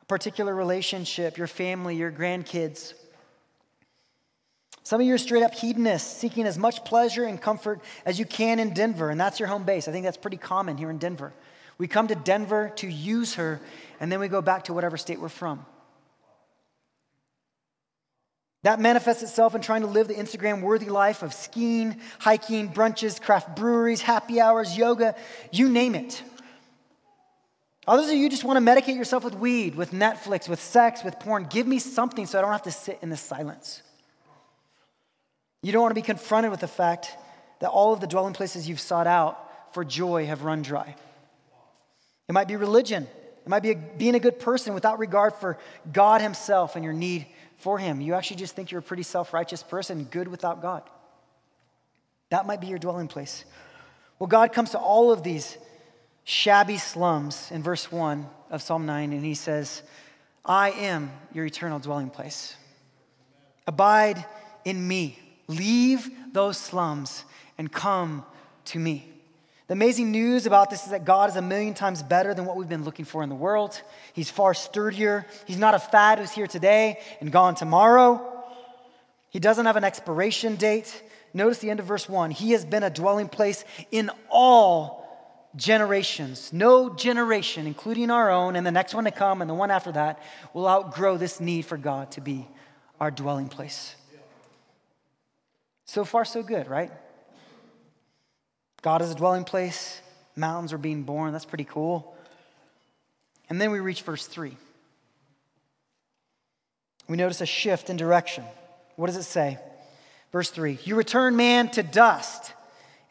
a 0.00 0.04
particular 0.04 0.54
relationship, 0.54 1.36
your 1.36 1.48
family, 1.48 1.96
your 1.96 2.12
grandkids. 2.12 2.94
Some 4.84 5.00
of 5.00 5.06
you 5.08 5.14
are 5.14 5.18
straight 5.18 5.42
up 5.42 5.52
hedonists, 5.52 6.16
seeking 6.16 6.46
as 6.46 6.56
much 6.56 6.84
pleasure 6.84 7.24
and 7.24 7.42
comfort 7.42 7.80
as 8.06 8.16
you 8.16 8.24
can 8.24 8.60
in 8.60 8.72
Denver, 8.72 9.10
and 9.10 9.20
that's 9.20 9.40
your 9.40 9.48
home 9.48 9.64
base. 9.64 9.88
I 9.88 9.90
think 9.90 10.04
that's 10.04 10.16
pretty 10.16 10.36
common 10.36 10.76
here 10.76 10.90
in 10.90 10.98
Denver. 10.98 11.32
We 11.76 11.88
come 11.88 12.06
to 12.06 12.14
Denver 12.14 12.70
to 12.76 12.86
use 12.86 13.34
her, 13.34 13.60
and 13.98 14.12
then 14.12 14.20
we 14.20 14.28
go 14.28 14.42
back 14.42 14.66
to 14.66 14.72
whatever 14.72 14.96
state 14.96 15.20
we're 15.20 15.28
from. 15.28 15.66
That 18.62 18.78
manifests 18.78 19.24
itself 19.24 19.56
in 19.56 19.60
trying 19.60 19.80
to 19.80 19.88
live 19.88 20.06
the 20.06 20.14
Instagram 20.14 20.62
worthy 20.62 20.88
life 20.88 21.24
of 21.24 21.34
skiing, 21.34 21.96
hiking, 22.20 22.68
brunches, 22.68 23.20
craft 23.20 23.56
breweries, 23.56 24.02
happy 24.02 24.40
hours, 24.40 24.78
yoga, 24.78 25.16
you 25.50 25.68
name 25.68 25.96
it. 25.96 26.22
Others 27.88 28.10
of 28.10 28.16
you 28.16 28.28
just 28.28 28.44
want 28.44 28.62
to 28.62 28.70
medicate 28.70 28.96
yourself 28.96 29.24
with 29.24 29.34
weed, 29.34 29.74
with 29.74 29.92
Netflix, 29.92 30.46
with 30.46 30.60
sex, 30.60 31.02
with 31.02 31.18
porn. 31.18 31.46
Give 31.48 31.66
me 31.66 31.78
something 31.78 32.26
so 32.26 32.38
I 32.38 32.42
don't 32.42 32.52
have 32.52 32.64
to 32.64 32.70
sit 32.70 32.98
in 33.00 33.08
this 33.08 33.22
silence. 33.22 33.82
You 35.62 35.72
don't 35.72 35.80
want 35.80 35.92
to 35.92 36.00
be 36.00 36.02
confronted 36.02 36.50
with 36.50 36.60
the 36.60 36.68
fact 36.68 37.16
that 37.60 37.70
all 37.70 37.94
of 37.94 38.00
the 38.00 38.06
dwelling 38.06 38.34
places 38.34 38.68
you've 38.68 38.78
sought 38.78 39.06
out 39.06 39.72
for 39.72 39.86
joy 39.86 40.26
have 40.26 40.42
run 40.42 40.60
dry. 40.60 40.94
It 42.28 42.32
might 42.32 42.46
be 42.46 42.56
religion. 42.56 43.04
It 43.04 43.48
might 43.48 43.62
be 43.62 43.70
a, 43.70 43.76
being 43.76 44.14
a 44.14 44.20
good 44.20 44.38
person 44.38 44.74
without 44.74 44.98
regard 44.98 45.32
for 45.36 45.56
God 45.90 46.20
Himself 46.20 46.76
and 46.76 46.84
your 46.84 46.92
need 46.92 47.24
for 47.56 47.78
Him. 47.78 48.02
You 48.02 48.12
actually 48.12 48.36
just 48.36 48.54
think 48.54 48.70
you're 48.70 48.80
a 48.80 48.82
pretty 48.82 49.02
self 49.02 49.32
righteous 49.32 49.62
person, 49.62 50.04
good 50.04 50.28
without 50.28 50.60
God. 50.60 50.82
That 52.28 52.46
might 52.46 52.60
be 52.60 52.66
your 52.66 52.78
dwelling 52.78 53.08
place. 53.08 53.46
Well, 54.18 54.26
God 54.26 54.52
comes 54.52 54.70
to 54.70 54.78
all 54.78 55.10
of 55.10 55.22
these 55.22 55.56
shabby 56.28 56.76
slums 56.76 57.50
in 57.50 57.62
verse 57.62 57.90
1 57.90 58.28
of 58.50 58.60
Psalm 58.60 58.84
9, 58.84 59.14
and 59.14 59.24
He 59.24 59.32
says, 59.32 59.82
I 60.44 60.72
am 60.72 61.10
your 61.32 61.46
eternal 61.46 61.78
dwelling 61.78 62.10
place. 62.10 62.54
Abide 63.66 64.22
in 64.66 64.86
me. 64.86 65.18
Leave 65.46 66.10
those 66.34 66.58
slums 66.58 67.24
and 67.56 67.72
come 67.72 68.26
to 68.66 68.78
me. 68.78 69.10
The 69.68 69.72
amazing 69.72 70.10
news 70.10 70.44
about 70.44 70.68
this 70.68 70.84
is 70.84 70.90
that 70.90 71.06
God 71.06 71.30
is 71.30 71.36
a 71.36 71.42
million 71.42 71.72
times 71.72 72.02
better 72.02 72.34
than 72.34 72.44
what 72.44 72.58
we've 72.58 72.68
been 72.68 72.84
looking 72.84 73.06
for 73.06 73.22
in 73.22 73.30
the 73.30 73.34
world. 73.34 73.80
He's 74.12 74.30
far 74.30 74.52
sturdier. 74.52 75.24
He's 75.46 75.56
not 75.56 75.72
a 75.72 75.78
fad 75.78 76.18
who's 76.18 76.30
here 76.30 76.46
today 76.46 77.00
and 77.22 77.32
gone 77.32 77.54
tomorrow. 77.54 78.20
He 79.30 79.38
doesn't 79.38 79.64
have 79.64 79.76
an 79.76 79.84
expiration 79.84 80.56
date. 80.56 81.02
Notice 81.32 81.58
the 81.60 81.70
end 81.70 81.80
of 81.80 81.86
verse 81.86 82.06
1. 82.06 82.32
He 82.32 82.50
has 82.50 82.66
been 82.66 82.82
a 82.82 82.90
dwelling 82.90 83.30
place 83.30 83.64
in 83.90 84.10
all 84.28 85.07
generations. 85.56 86.52
No 86.52 86.90
generation, 86.94 87.66
including 87.66 88.10
our 88.10 88.30
own 88.30 88.56
and 88.56 88.66
the 88.66 88.70
next 88.70 88.94
one 88.94 89.04
to 89.04 89.10
come 89.10 89.40
and 89.40 89.48
the 89.48 89.54
one 89.54 89.70
after 89.70 89.92
that, 89.92 90.22
will 90.52 90.68
outgrow 90.68 91.16
this 91.16 91.40
need 91.40 91.62
for 91.62 91.76
God 91.76 92.12
to 92.12 92.20
be 92.20 92.46
our 93.00 93.10
dwelling 93.10 93.48
place. 93.48 93.94
So 95.84 96.04
far, 96.04 96.24
so 96.24 96.42
good, 96.42 96.68
right? 96.68 96.92
God 98.82 99.02
is 99.02 99.10
a 99.10 99.14
dwelling 99.14 99.44
place, 99.44 100.00
mountains 100.36 100.72
are 100.72 100.78
being 100.78 101.02
born. 101.02 101.32
That's 101.32 101.44
pretty 101.44 101.64
cool. 101.64 102.14
And 103.48 103.60
then 103.60 103.70
we 103.70 103.80
reach 103.80 104.02
verse 104.02 104.26
3. 104.26 104.56
We 107.08 107.16
notice 107.16 107.40
a 107.40 107.46
shift 107.46 107.88
in 107.88 107.96
direction. 107.96 108.44
What 108.96 109.06
does 109.06 109.16
it 109.16 109.22
say? 109.22 109.58
Verse 110.30 110.50
3 110.50 110.78
You 110.84 110.94
return 110.94 111.36
man 111.36 111.70
to 111.70 111.82
dust 111.82 112.52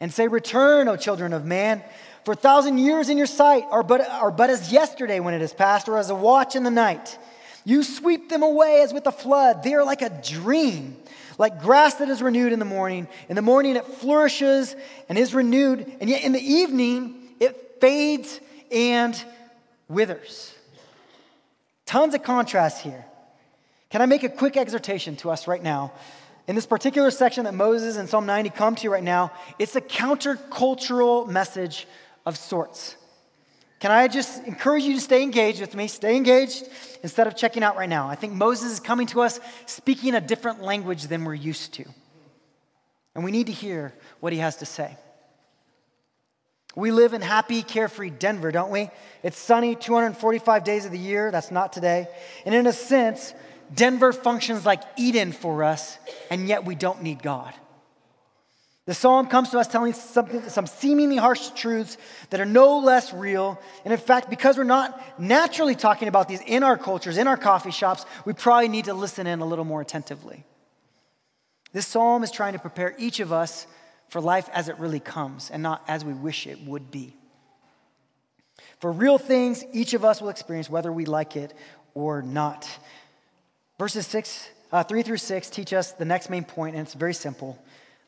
and 0.00 0.12
say, 0.12 0.28
Return, 0.28 0.88
O 0.88 0.96
children 0.96 1.32
of 1.32 1.44
man. 1.44 1.82
For 2.28 2.32
a 2.32 2.36
thousand 2.36 2.76
years 2.76 3.08
in 3.08 3.16
your 3.16 3.26
sight 3.26 3.64
are 3.70 3.82
but, 3.82 4.06
are 4.06 4.30
but 4.30 4.50
as 4.50 4.70
yesterday 4.70 5.18
when 5.18 5.32
it 5.32 5.40
is 5.40 5.54
past, 5.54 5.88
or 5.88 5.96
as 5.96 6.10
a 6.10 6.14
watch 6.14 6.56
in 6.56 6.62
the 6.62 6.70
night. 6.70 7.16
You 7.64 7.82
sweep 7.82 8.28
them 8.28 8.42
away 8.42 8.82
as 8.82 8.92
with 8.92 9.06
a 9.06 9.12
flood. 9.12 9.62
They 9.62 9.72
are 9.72 9.82
like 9.82 10.02
a 10.02 10.10
dream 10.10 10.98
like 11.38 11.62
grass 11.62 11.94
that 11.94 12.10
is 12.10 12.20
renewed 12.20 12.52
in 12.52 12.58
the 12.58 12.66
morning. 12.66 13.08
In 13.30 13.36
the 13.36 13.40
morning 13.40 13.76
it 13.76 13.86
flourishes 13.86 14.76
and 15.08 15.16
is 15.16 15.32
renewed, 15.32 15.90
and 16.02 16.10
yet 16.10 16.22
in 16.22 16.32
the 16.32 16.40
evening 16.46 17.14
it 17.40 17.78
fades 17.80 18.40
and 18.70 19.18
withers. 19.88 20.54
Tons 21.86 22.12
of 22.12 22.22
contrast 22.24 22.82
here. 22.82 23.06
Can 23.88 24.02
I 24.02 24.06
make 24.06 24.22
a 24.22 24.28
quick 24.28 24.58
exhortation 24.58 25.16
to 25.16 25.30
us 25.30 25.48
right 25.48 25.62
now? 25.62 25.92
In 26.46 26.56
this 26.56 26.66
particular 26.66 27.10
section 27.10 27.44
that 27.44 27.54
Moses 27.54 27.96
and 27.96 28.06
Psalm 28.06 28.26
90 28.26 28.50
come 28.50 28.74
to 28.74 28.90
right 28.90 29.02
now, 29.02 29.32
it's 29.58 29.76
a 29.76 29.80
countercultural 29.80 31.26
message 31.26 31.86
of 32.28 32.36
sorts. 32.36 32.96
Can 33.80 33.90
I 33.90 34.08
just 34.08 34.44
encourage 34.44 34.84
you 34.84 34.94
to 34.94 35.00
stay 35.00 35.22
engaged 35.22 35.60
with 35.60 35.74
me? 35.74 35.86
Stay 35.86 36.16
engaged 36.16 36.64
instead 37.02 37.26
of 37.26 37.36
checking 37.36 37.62
out 37.62 37.76
right 37.76 37.88
now. 37.88 38.08
I 38.08 38.16
think 38.16 38.32
Moses 38.32 38.72
is 38.72 38.80
coming 38.80 39.06
to 39.08 39.22
us 39.22 39.38
speaking 39.66 40.14
a 40.14 40.20
different 40.20 40.62
language 40.62 41.04
than 41.04 41.24
we're 41.24 41.34
used 41.34 41.74
to. 41.74 41.84
And 43.14 43.24
we 43.24 43.30
need 43.30 43.46
to 43.46 43.52
hear 43.52 43.94
what 44.20 44.32
he 44.32 44.40
has 44.40 44.56
to 44.56 44.66
say. 44.66 44.96
We 46.76 46.90
live 46.90 47.14
in 47.14 47.22
happy, 47.22 47.62
carefree 47.62 48.10
Denver, 48.10 48.52
don't 48.52 48.70
we? 48.70 48.90
It's 49.22 49.38
sunny 49.38 49.74
245 49.74 50.64
days 50.64 50.84
of 50.84 50.92
the 50.92 50.98
year. 50.98 51.30
That's 51.30 51.50
not 51.50 51.72
today. 51.72 52.08
And 52.44 52.54
in 52.54 52.66
a 52.66 52.72
sense, 52.72 53.32
Denver 53.74 54.12
functions 54.12 54.64
like 54.64 54.82
Eden 54.96 55.32
for 55.32 55.64
us, 55.64 55.98
and 56.30 56.48
yet 56.48 56.64
we 56.64 56.74
don't 56.74 57.02
need 57.02 57.22
God. 57.22 57.52
The 58.88 58.94
psalm 58.94 59.26
comes 59.26 59.50
to 59.50 59.58
us 59.58 59.68
telling 59.68 59.92
something, 59.92 60.48
some 60.48 60.66
seemingly 60.66 61.18
harsh 61.18 61.50
truths 61.50 61.98
that 62.30 62.40
are 62.40 62.46
no 62.46 62.78
less 62.78 63.12
real. 63.12 63.60
And 63.84 63.92
in 63.92 64.00
fact, 64.00 64.30
because 64.30 64.56
we're 64.56 64.64
not 64.64 65.20
naturally 65.20 65.74
talking 65.74 66.08
about 66.08 66.26
these 66.26 66.40
in 66.40 66.62
our 66.62 66.78
cultures, 66.78 67.18
in 67.18 67.26
our 67.26 67.36
coffee 67.36 67.70
shops, 67.70 68.06
we 68.24 68.32
probably 68.32 68.68
need 68.68 68.86
to 68.86 68.94
listen 68.94 69.26
in 69.26 69.40
a 69.40 69.44
little 69.44 69.66
more 69.66 69.82
attentively. 69.82 70.42
This 71.74 71.86
psalm 71.86 72.22
is 72.22 72.30
trying 72.30 72.54
to 72.54 72.58
prepare 72.58 72.94
each 72.96 73.20
of 73.20 73.30
us 73.30 73.66
for 74.08 74.22
life 74.22 74.48
as 74.54 74.70
it 74.70 74.78
really 74.78 75.00
comes 75.00 75.50
and 75.50 75.62
not 75.62 75.84
as 75.86 76.02
we 76.02 76.14
wish 76.14 76.46
it 76.46 76.58
would 76.62 76.90
be. 76.90 77.14
For 78.80 78.90
real 78.90 79.18
things 79.18 79.66
each 79.70 79.92
of 79.92 80.02
us 80.02 80.22
will 80.22 80.30
experience 80.30 80.70
whether 80.70 80.90
we 80.90 81.04
like 81.04 81.36
it 81.36 81.52
or 81.92 82.22
not. 82.22 82.66
Verses 83.78 84.06
six, 84.06 84.48
uh, 84.72 84.82
3 84.82 85.02
through 85.02 85.18
6 85.18 85.50
teach 85.50 85.74
us 85.74 85.92
the 85.92 86.06
next 86.06 86.30
main 86.30 86.44
point, 86.44 86.74
and 86.74 86.86
it's 86.86 86.94
very 86.94 87.12
simple 87.12 87.58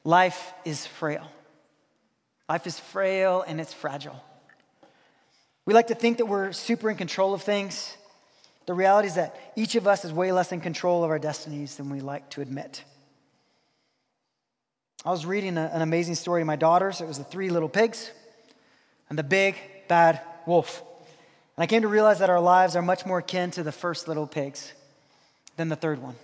life 0.05 0.53
is 0.65 0.87
frail. 0.87 1.31
Life 2.49 2.67
is 2.67 2.79
frail 2.79 3.45
and 3.47 3.61
it's 3.61 3.73
fragile. 3.73 4.23
We 5.67 5.75
like 5.75 5.89
to 5.89 5.95
think 5.95 6.19
that 6.19 6.27
we're 6.27 6.53
super 6.53 6.91
in 6.91 6.97
control 6.97 7.35
of 7.35 7.43
things. 7.43 7.97
The 8.67 8.75
reality 8.75 9.09
is 9.09 9.15
that 9.15 9.37
each 9.57 9.75
of 9.75 9.87
us 9.87 10.05
is 10.05 10.13
way 10.13 10.33
less 10.33 10.53
in 10.53 10.61
control 10.61 11.05
of 11.05 11.11
our 11.11 11.19
destinies 11.19 11.77
than 11.77 11.91
we 11.91 12.01
like 12.01 12.29
to 12.31 12.41
admit. 12.41 12.85
I 15.05 15.11
was 15.11 15.25
reading 15.25 15.57
a, 15.57 15.71
an 15.73 15.83
amazing 15.83 16.15
story 16.15 16.43
to 16.43 16.45
my 16.45 16.57
daughters. 16.57 17.01
It 17.01 17.07
was 17.07 17.19
the 17.19 17.25
three 17.25 17.51
little 17.51 17.69
pigs 17.69 18.11
and 19.09 19.19
the 19.19 19.23
big 19.23 19.57
bad 19.89 20.21
wolf. 20.47 20.83
And 21.57 21.63
I 21.63 21.67
came 21.67 21.83
to 21.83 21.89
realize 21.89 22.19
that 22.19 22.31
our 22.31 22.41
lives 22.41 22.77
are 22.77 22.83
much 22.83 23.07
more 23.07 23.19
akin 23.19 23.51
to 23.53 23.63
the 23.63 23.73
first 23.73 24.09
little 24.09 24.27
pigs 24.27 24.73
than 25.57 25.69
the 25.69 25.77
third 25.77 26.03
one. 26.03 26.17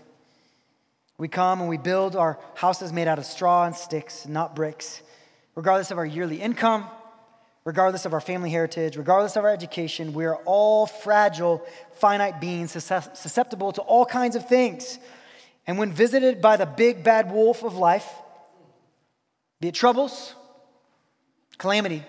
We 1.18 1.28
come 1.28 1.60
and 1.60 1.68
we 1.68 1.78
build 1.78 2.14
our 2.14 2.38
houses 2.54 2.92
made 2.92 3.08
out 3.08 3.18
of 3.18 3.24
straw 3.24 3.64
and 3.64 3.74
sticks, 3.74 4.26
not 4.26 4.54
bricks, 4.54 5.00
regardless 5.54 5.90
of 5.90 5.98
our 5.98 6.04
yearly 6.04 6.40
income, 6.40 6.86
regardless 7.64 8.04
of 8.04 8.12
our 8.12 8.20
family 8.20 8.50
heritage, 8.50 8.96
regardless 8.96 9.36
of 9.36 9.44
our 9.44 9.50
education. 9.50 10.12
We 10.12 10.26
are 10.26 10.36
all 10.44 10.86
fragile, 10.86 11.66
finite 11.94 12.40
beings 12.40 12.72
susceptible 12.72 13.72
to 13.72 13.82
all 13.82 14.04
kinds 14.04 14.36
of 14.36 14.46
things. 14.46 14.98
And 15.66 15.78
when 15.78 15.90
visited 15.90 16.42
by 16.42 16.56
the 16.56 16.66
big 16.66 17.02
bad 17.02 17.32
wolf 17.32 17.64
of 17.64 17.76
life, 17.76 18.08
be 19.60 19.68
it 19.68 19.74
troubles, 19.74 20.34
calamity, 21.56 22.04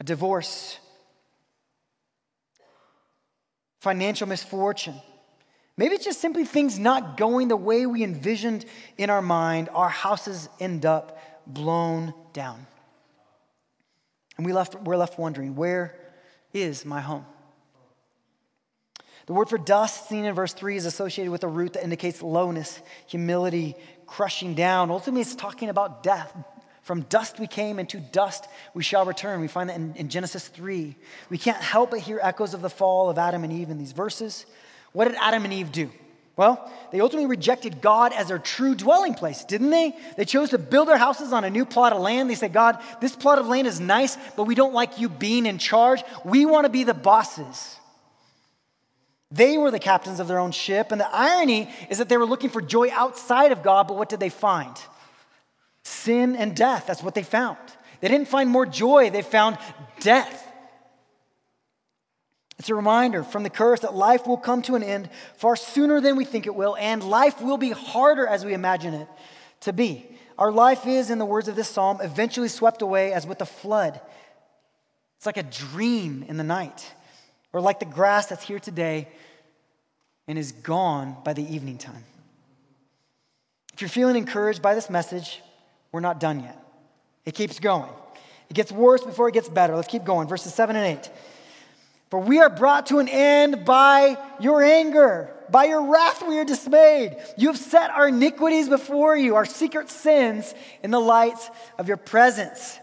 a 0.00 0.04
divorce, 0.04 0.78
financial 3.80 4.26
misfortune, 4.26 4.94
maybe 5.78 5.94
it's 5.94 6.04
just 6.04 6.20
simply 6.20 6.44
things 6.44 6.78
not 6.78 7.16
going 7.16 7.48
the 7.48 7.56
way 7.56 7.86
we 7.86 8.04
envisioned 8.04 8.66
in 8.98 9.08
our 9.08 9.22
mind, 9.22 9.70
our 9.72 9.88
houses 9.88 10.50
end 10.60 10.84
up 10.84 11.18
blown 11.46 12.12
down. 12.34 12.66
And 14.36 14.44
we 14.44 14.52
left, 14.52 14.74
we're 14.82 14.96
left 14.96 15.18
wondering, 15.18 15.56
where 15.56 15.96
is 16.52 16.84
my 16.84 17.00
home? 17.00 17.24
The 19.26 19.34
word 19.34 19.50
for 19.50 19.58
dust, 19.58 20.08
seen 20.08 20.24
in 20.24 20.34
verse 20.34 20.54
3, 20.54 20.76
is 20.76 20.86
associated 20.86 21.30
with 21.30 21.44
a 21.44 21.48
root 21.48 21.74
that 21.74 21.84
indicates 21.84 22.22
lowness, 22.22 22.80
humility, 23.06 23.74
crushing 24.06 24.54
down. 24.54 24.90
Ultimately, 24.90 25.20
it's 25.20 25.34
talking 25.34 25.68
about 25.68 26.02
death. 26.02 26.34
From 26.80 27.02
dust 27.02 27.38
we 27.38 27.46
came, 27.46 27.78
and 27.78 27.86
to 27.90 28.00
dust 28.00 28.48
we 28.72 28.82
shall 28.82 29.04
return. 29.04 29.42
We 29.42 29.48
find 29.48 29.68
that 29.68 29.76
in, 29.76 29.94
in, 29.96 30.08
Genesis 30.08 30.48
3. 30.48 30.96
We 31.28 31.36
can't 31.36 31.58
help 31.58 31.90
but 31.90 32.00
hear 32.00 32.18
echoes 32.22 32.54
of 32.54 32.62
the 32.62 32.70
fall 32.70 33.10
of 33.10 33.18
Adam 33.18 33.44
and 33.44 33.52
Eve 33.52 33.68
in 33.68 33.76
these 33.76 33.92
verses. 33.92 34.46
What 34.92 35.06
did 35.06 35.16
Adam 35.20 35.44
and 35.44 35.52
Eve 35.52 35.72
do? 35.72 35.90
Well, 36.36 36.72
they 36.92 37.00
ultimately 37.00 37.26
rejected 37.26 37.80
God 37.80 38.12
as 38.12 38.28
their 38.28 38.38
true 38.38 38.76
dwelling 38.76 39.14
place, 39.14 39.44
didn't 39.44 39.70
they? 39.70 39.96
They 40.16 40.24
chose 40.24 40.50
to 40.50 40.58
build 40.58 40.86
their 40.86 40.96
houses 40.96 41.32
on 41.32 41.42
a 41.42 41.50
new 41.50 41.64
plot 41.64 41.92
of 41.92 42.00
land. 42.00 42.30
They 42.30 42.36
said, 42.36 42.52
God, 42.52 42.78
this 43.00 43.16
plot 43.16 43.40
of 43.40 43.48
land 43.48 43.66
is 43.66 43.80
nice, 43.80 44.16
but 44.36 44.44
we 44.44 44.54
don't 44.54 44.72
like 44.72 45.00
you 45.00 45.08
being 45.08 45.46
in 45.46 45.58
charge. 45.58 46.04
We 46.24 46.46
want 46.46 46.64
to 46.64 46.70
be 46.70 46.84
the 46.84 46.94
bosses. 46.94 47.76
They 49.32 49.58
were 49.58 49.72
the 49.72 49.80
captains 49.80 50.20
of 50.20 50.28
their 50.28 50.38
own 50.38 50.52
ship. 50.52 50.92
And 50.92 51.00
the 51.00 51.12
irony 51.12 51.70
is 51.90 51.98
that 51.98 52.08
they 52.08 52.16
were 52.16 52.24
looking 52.24 52.50
for 52.50 52.62
joy 52.62 52.88
outside 52.92 53.50
of 53.50 53.64
God, 53.64 53.88
but 53.88 53.96
what 53.96 54.08
did 54.08 54.20
they 54.20 54.30
find? 54.30 54.76
Sin 55.82 56.36
and 56.36 56.54
death. 56.54 56.86
That's 56.86 57.02
what 57.02 57.16
they 57.16 57.24
found. 57.24 57.58
They 58.00 58.06
didn't 58.06 58.28
find 58.28 58.48
more 58.48 58.64
joy, 58.64 59.10
they 59.10 59.22
found 59.22 59.58
death. 59.98 60.37
It's 62.58 62.68
a 62.68 62.74
reminder 62.74 63.22
from 63.22 63.44
the 63.44 63.50
curse 63.50 63.80
that 63.80 63.94
life 63.94 64.26
will 64.26 64.36
come 64.36 64.62
to 64.62 64.74
an 64.74 64.82
end 64.82 65.08
far 65.36 65.54
sooner 65.54 66.00
than 66.00 66.16
we 66.16 66.24
think 66.24 66.46
it 66.46 66.54
will, 66.54 66.76
and 66.76 67.02
life 67.02 67.40
will 67.40 67.56
be 67.56 67.70
harder 67.70 68.26
as 68.26 68.44
we 68.44 68.52
imagine 68.52 68.94
it 68.94 69.08
to 69.60 69.72
be. 69.72 70.06
Our 70.38 70.50
life 70.50 70.86
is, 70.86 71.10
in 71.10 71.18
the 71.18 71.24
words 71.24 71.48
of 71.48 71.56
this 71.56 71.68
psalm, 71.68 71.98
eventually 72.00 72.48
swept 72.48 72.82
away 72.82 73.12
as 73.12 73.26
with 73.26 73.40
a 73.40 73.46
flood. 73.46 74.00
It's 75.16 75.26
like 75.26 75.36
a 75.36 75.42
dream 75.42 76.24
in 76.28 76.36
the 76.36 76.44
night 76.44 76.92
or 77.52 77.60
like 77.60 77.80
the 77.80 77.86
grass 77.86 78.26
that's 78.26 78.44
here 78.44 78.60
today 78.60 79.08
and 80.28 80.38
is 80.38 80.52
gone 80.52 81.16
by 81.24 81.32
the 81.32 81.42
evening 81.42 81.78
time. 81.78 82.04
If 83.74 83.80
you're 83.80 83.88
feeling 83.88 84.16
encouraged 84.16 84.62
by 84.62 84.74
this 84.74 84.90
message, 84.90 85.40
we're 85.90 86.00
not 86.00 86.20
done 86.20 86.40
yet. 86.40 86.58
It 87.24 87.34
keeps 87.34 87.58
going. 87.58 87.90
It 88.50 88.54
gets 88.54 88.72
worse 88.72 89.02
before 89.02 89.28
it 89.28 89.34
gets 89.34 89.48
better. 89.48 89.74
Let's 89.74 89.88
keep 89.88 90.04
going. 90.04 90.28
Verses 90.28 90.54
7 90.54 90.76
and 90.76 90.98
8. 90.98 91.10
For 92.10 92.20
we 92.20 92.38
are 92.38 92.50
brought 92.50 92.86
to 92.86 92.98
an 92.98 93.08
end 93.08 93.64
by 93.64 94.16
your 94.40 94.62
anger. 94.62 95.30
By 95.50 95.64
your 95.64 95.90
wrath 95.90 96.22
we 96.26 96.38
are 96.38 96.44
dismayed. 96.44 97.16
You 97.36 97.48
have 97.48 97.58
set 97.58 97.90
our 97.90 98.08
iniquities 98.08 98.68
before 98.68 99.16
you, 99.16 99.36
our 99.36 99.46
secret 99.46 99.90
sins 99.90 100.54
in 100.82 100.90
the 100.90 101.00
light 101.00 101.38
of 101.78 101.88
your 101.88 101.96
presence. 101.96 102.78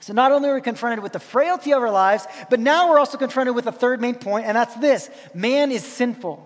So 0.00 0.12
not 0.12 0.32
only 0.32 0.48
are 0.48 0.54
we 0.54 0.60
confronted 0.60 1.02
with 1.02 1.12
the 1.12 1.20
frailty 1.20 1.72
of 1.72 1.82
our 1.82 1.90
lives, 1.90 2.26
but 2.50 2.60
now 2.60 2.88
we're 2.88 2.98
also 2.98 3.18
confronted 3.18 3.54
with 3.54 3.66
a 3.66 3.72
third 3.72 4.00
main 4.00 4.14
point, 4.14 4.46
and 4.46 4.56
that's 4.56 4.74
this 4.76 5.10
man 5.34 5.72
is 5.72 5.84
sinful. 5.84 6.44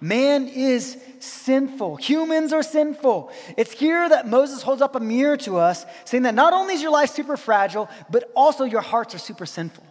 Man 0.00 0.48
is 0.48 0.96
sinful. 1.18 1.96
Humans 1.96 2.54
are 2.54 2.62
sinful. 2.62 3.30
It's 3.58 3.72
here 3.72 4.08
that 4.08 4.26
Moses 4.26 4.62
holds 4.62 4.80
up 4.80 4.96
a 4.96 5.00
mirror 5.00 5.36
to 5.38 5.58
us, 5.58 5.84
saying 6.06 6.22
that 6.22 6.34
not 6.34 6.54
only 6.54 6.72
is 6.72 6.80
your 6.80 6.90
life 6.90 7.10
super 7.10 7.36
fragile, 7.36 7.90
but 8.08 8.30
also 8.34 8.64
your 8.64 8.80
hearts 8.80 9.14
are 9.14 9.18
super 9.18 9.44
sinful. 9.44 9.84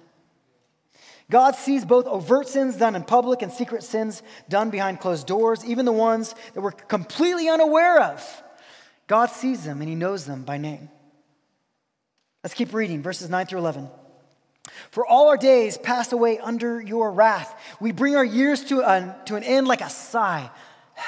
God 1.29 1.55
sees 1.55 1.85
both 1.85 2.07
overt 2.07 2.47
sins 2.47 2.75
done 2.75 2.95
in 2.95 3.03
public 3.03 3.41
and 3.41 3.51
secret 3.51 3.83
sins 3.83 4.23
done 4.49 4.71
behind 4.71 4.99
closed 4.99 5.27
doors, 5.27 5.63
even 5.63 5.85
the 5.85 5.91
ones 5.91 6.33
that 6.53 6.61
we're 6.61 6.71
completely 6.71 7.49
unaware 7.49 8.01
of. 8.01 8.43
God 9.05 9.27
sees 9.27 9.63
them 9.63 9.81
and 9.81 9.89
he 9.89 9.95
knows 9.95 10.25
them 10.25 10.43
by 10.43 10.57
name. 10.57 10.89
Let's 12.43 12.53
keep 12.53 12.73
reading 12.73 13.03
verses 13.03 13.29
9 13.29 13.45
through 13.45 13.59
11. 13.59 13.89
For 14.91 15.05
all 15.05 15.29
our 15.29 15.37
days 15.37 15.77
pass 15.77 16.11
away 16.11 16.39
under 16.39 16.81
your 16.81 17.11
wrath. 17.11 17.59
We 17.79 17.91
bring 17.91 18.15
our 18.15 18.25
years 18.25 18.63
to 18.65 18.81
an, 18.81 19.13
to 19.25 19.35
an 19.35 19.43
end 19.43 19.67
like 19.67 19.81
a 19.81 19.89
sigh. 19.89 20.49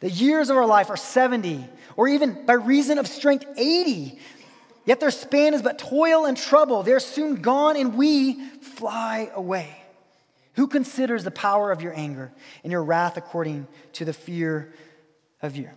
The 0.00 0.10
years 0.10 0.48
of 0.48 0.56
our 0.56 0.66
life 0.66 0.90
are 0.90 0.98
70, 0.98 1.64
or 1.96 2.06
even 2.06 2.44
by 2.46 2.52
reason 2.52 2.98
of 2.98 3.08
strength, 3.08 3.46
80. 3.56 4.20
Yet 4.88 5.00
their 5.00 5.10
span 5.10 5.52
is 5.52 5.60
but 5.60 5.78
toil 5.78 6.24
and 6.24 6.34
trouble. 6.34 6.82
They're 6.82 6.98
soon 6.98 7.42
gone, 7.42 7.76
and 7.76 7.94
we 7.94 8.42
fly 8.60 9.30
away. 9.34 9.68
Who 10.54 10.66
considers 10.66 11.24
the 11.24 11.30
power 11.30 11.70
of 11.70 11.82
your 11.82 11.94
anger 11.94 12.32
and 12.62 12.72
your 12.72 12.82
wrath 12.82 13.18
according 13.18 13.66
to 13.92 14.06
the 14.06 14.14
fear 14.14 14.72
of 15.42 15.56
you? 15.56 15.68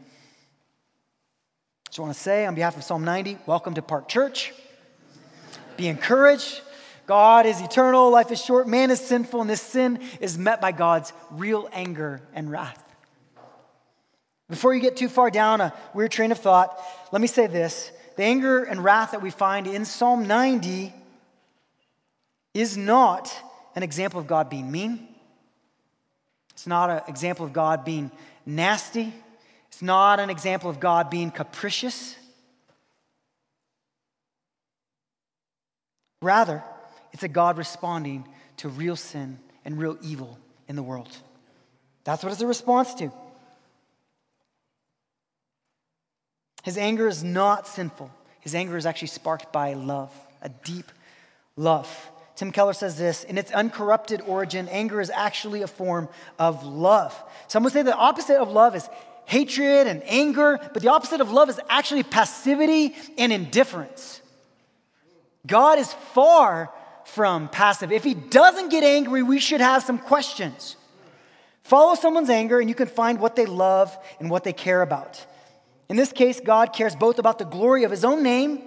So 1.90 2.04
I 2.04 2.06
want 2.06 2.16
to 2.16 2.24
say 2.24 2.46
on 2.46 2.56
behalf 2.56 2.78
of 2.78 2.86
Psalm 2.86 3.04
90, 3.04 3.38
welcome 3.46 3.74
to 3.74 3.82
Park 3.82 4.08
Church. 4.08 4.54
Be 5.76 5.90
encouraged. 5.90 6.62
God 7.06 7.46
is 7.46 7.60
eternal, 7.60 8.10
life 8.12 8.32
is 8.32 8.42
short, 8.42 8.66
man 8.66 8.92
is 8.92 9.02
sinful, 9.02 9.42
and 9.42 9.50
this 9.50 9.62
sin 9.62 10.00
is 10.22 10.38
met 10.38 10.62
by 10.62 10.72
God's 10.72 11.12
real 11.32 11.68
anger 11.74 12.22
and 12.34 12.50
wrath. 12.50 12.82
Before 14.50 14.74
you 14.74 14.80
get 14.80 14.96
too 14.96 15.10
far 15.10 15.30
down 15.30 15.60
a 15.60 15.74
weird 15.94 16.14
train 16.14 16.32
of 16.32 16.38
thought, 16.38 16.80
let 17.12 17.22
me 17.22 17.28
say 17.28 17.48
this. 17.48 17.92
The 18.16 18.24
anger 18.24 18.64
and 18.64 18.84
wrath 18.84 19.12
that 19.12 19.22
we 19.22 19.30
find 19.30 19.68
in 19.68 19.86
Psalm 19.86 20.28
90 20.28 20.94
is 22.54 22.78
not 22.78 23.34
an 23.76 23.84
example 23.84 24.20
of 24.20 24.28
God 24.28 24.50
being 24.50 24.72
mean. 24.72 25.08
It's 26.52 26.68
not 26.68 26.90
an 26.90 27.02
example 27.08 27.46
of 27.46 27.54
God 27.54 27.86
being 27.86 28.12
nasty. 28.46 29.14
It's 29.70 29.82
not 29.82 30.20
an 30.20 30.30
example 30.30 30.70
of 30.70 30.80
God 30.80 31.10
being 31.10 31.32
capricious. 31.32 32.16
Rather, 36.22 36.64
it's 37.14 37.24
a 37.24 37.28
God 37.28 37.58
responding 37.58 38.28
to 38.58 38.70
real 38.70 38.96
sin 38.96 39.40
and 39.66 39.80
real 39.80 39.98
evil 40.02 40.38
in 40.68 40.76
the 40.76 40.84
world. 40.84 41.10
That's 42.04 42.24
what 42.24 42.32
it's 42.32 42.42
a 42.42 42.48
response 42.48 42.94
to. 42.96 43.12
His 46.62 46.78
anger 46.78 47.08
is 47.08 47.24
not 47.24 47.68
sinful. 47.68 48.12
His 48.40 48.56
anger 48.56 48.78
is 48.78 48.86
actually 48.86 49.10
sparked 49.10 49.52
by 49.52 49.74
love, 49.74 50.14
a 50.42 50.50
deep 50.50 50.92
love. 51.56 52.10
Tim 52.36 52.52
Keller 52.52 52.74
says 52.74 52.98
this 52.98 53.24
in 53.24 53.38
its 53.38 53.52
uncorrupted 53.52 54.22
origin, 54.22 54.68
anger 54.70 55.00
is 55.00 55.10
actually 55.12 55.62
a 55.62 55.68
form 55.68 56.10
of 56.40 56.64
love. 56.64 57.16
Some 57.48 57.64
would 57.64 57.74
say 57.74 57.84
the 57.84 57.96
opposite 57.96 58.40
of 58.40 58.50
love 58.50 58.76
is 58.76 58.90
hatred 59.26 59.88
and 59.88 60.02
anger, 60.06 60.60
but 60.74 60.82
the 60.82 60.90
opposite 60.90 61.22
of 61.22 61.32
love 61.32 61.50
is 61.50 61.60
actually 61.70 62.04
passivity 62.04 62.96
and 63.18 63.32
indifference. 63.32 64.22
God 65.46 65.80
is 65.80 65.94
far 66.14 66.72
from 67.06 67.50
passive. 67.50 67.92
If 67.92 68.04
he 68.04 68.14
doesn't 68.14 68.70
get 68.70 68.84
angry, 68.84 69.24
we 69.24 69.40
should 69.40 69.62
have 69.62 69.84
some 69.84 69.98
questions. 69.98 70.76
Follow 71.64 71.96
someone's 71.96 72.30
anger, 72.30 72.60
and 72.60 72.70
you 72.70 72.76
can 72.76 72.88
find 72.88 73.20
what 73.20 73.36
they 73.36 73.46
love 73.46 73.96
and 74.20 74.30
what 74.30 74.44
they 74.44 74.54
care 74.54 74.82
about. 74.82 75.26
In 75.92 75.98
this 75.98 76.14
case, 76.14 76.40
God 76.40 76.72
cares 76.72 76.96
both 76.96 77.20
about 77.20 77.38
the 77.38 77.44
glory 77.44 77.84
of 77.84 77.92
his 77.92 78.06
own 78.06 78.24
name 78.24 78.62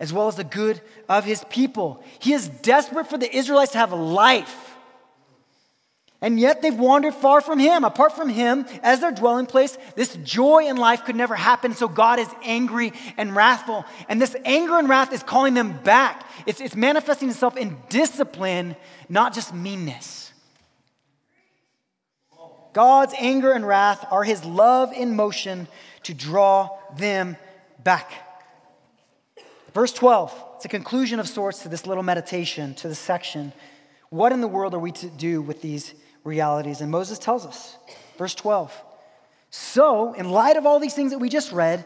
as 0.00 0.10
well 0.10 0.28
as 0.28 0.36
the 0.36 0.42
good 0.42 0.80
of 1.06 1.22
his 1.22 1.44
people. 1.50 2.02
He 2.18 2.32
is 2.32 2.48
desperate 2.48 3.10
for 3.10 3.18
the 3.18 3.30
Israelites 3.30 3.72
to 3.72 3.78
have 3.78 3.92
life. 3.92 4.74
And 6.22 6.40
yet 6.40 6.62
they've 6.62 6.74
wandered 6.74 7.12
far 7.12 7.42
from 7.42 7.58
him. 7.58 7.84
Apart 7.84 8.12
from 8.16 8.30
him 8.30 8.64
as 8.82 9.00
their 9.00 9.12
dwelling 9.12 9.44
place, 9.44 9.76
this 9.96 10.16
joy 10.24 10.66
in 10.66 10.78
life 10.78 11.04
could 11.04 11.14
never 11.14 11.34
happen. 11.34 11.74
So 11.74 11.88
God 11.88 12.18
is 12.18 12.28
angry 12.42 12.94
and 13.18 13.36
wrathful. 13.36 13.84
And 14.08 14.18
this 14.18 14.34
anger 14.46 14.78
and 14.78 14.88
wrath 14.88 15.12
is 15.12 15.22
calling 15.22 15.52
them 15.52 15.78
back. 15.84 16.26
It's, 16.46 16.62
it's 16.62 16.74
manifesting 16.74 17.28
itself 17.28 17.58
in 17.58 17.76
discipline, 17.90 18.76
not 19.10 19.34
just 19.34 19.52
meanness. 19.52 20.32
God's 22.72 23.12
anger 23.18 23.52
and 23.52 23.66
wrath 23.66 24.06
are 24.10 24.24
his 24.24 24.42
love 24.42 24.94
in 24.94 25.14
motion 25.14 25.68
to 26.04 26.14
draw 26.14 26.70
them 26.96 27.36
back. 27.82 28.12
Verse 29.74 29.92
12, 29.92 30.34
it's 30.56 30.64
a 30.64 30.68
conclusion 30.68 31.18
of 31.18 31.28
sorts 31.28 31.62
to 31.62 31.68
this 31.68 31.86
little 31.86 32.02
meditation, 32.02 32.74
to 32.76 32.88
this 32.88 32.98
section. 32.98 33.52
What 34.10 34.32
in 34.32 34.40
the 34.40 34.48
world 34.48 34.74
are 34.74 34.78
we 34.78 34.92
to 34.92 35.08
do 35.08 35.40
with 35.40 35.62
these 35.62 35.94
realities. 36.24 36.80
And 36.80 36.90
Moses 36.90 37.18
tells 37.18 37.46
us, 37.46 37.76
verse 38.18 38.34
12. 38.34 38.72
So, 39.50 40.14
in 40.14 40.30
light 40.30 40.56
of 40.56 40.66
all 40.66 40.78
these 40.80 40.94
things 40.94 41.12
that 41.12 41.18
we 41.18 41.28
just 41.28 41.52
read, 41.52 41.84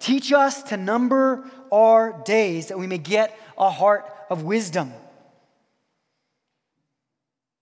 teach 0.00 0.32
us 0.32 0.62
to 0.64 0.76
number 0.76 1.48
our 1.70 2.20
days 2.24 2.68
that 2.68 2.78
we 2.78 2.86
may 2.86 2.98
get 2.98 3.38
a 3.56 3.70
heart 3.70 4.04
of 4.30 4.42
wisdom. 4.42 4.92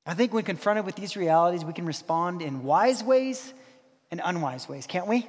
I 0.06 0.14
think 0.14 0.32
when 0.32 0.44
confronted 0.44 0.84
with 0.84 0.96
these 0.96 1.16
realities, 1.16 1.64
we 1.64 1.72
can 1.72 1.86
respond 1.86 2.42
in 2.42 2.64
wise 2.64 3.04
ways 3.04 3.52
and 4.10 4.20
unwise 4.24 4.68
ways, 4.68 4.86
can't 4.86 5.06
we? 5.06 5.28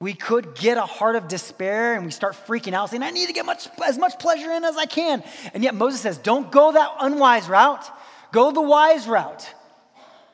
We 0.00 0.14
could 0.14 0.54
get 0.54 0.78
a 0.78 0.86
heart 0.86 1.14
of 1.14 1.28
despair 1.28 1.94
and 1.94 2.06
we 2.06 2.10
start 2.10 2.34
freaking 2.46 2.72
out, 2.72 2.88
saying, 2.88 3.02
I 3.02 3.10
need 3.10 3.26
to 3.26 3.34
get 3.34 3.44
much, 3.44 3.68
as 3.84 3.98
much 3.98 4.18
pleasure 4.18 4.50
in 4.50 4.64
as 4.64 4.76
I 4.78 4.86
can. 4.86 5.22
And 5.52 5.62
yet 5.62 5.74
Moses 5.74 6.00
says, 6.00 6.16
Don't 6.16 6.50
go 6.50 6.72
that 6.72 6.90
unwise 7.00 7.48
route. 7.48 7.84
Go 8.32 8.50
the 8.50 8.62
wise 8.62 9.06
route. 9.06 9.54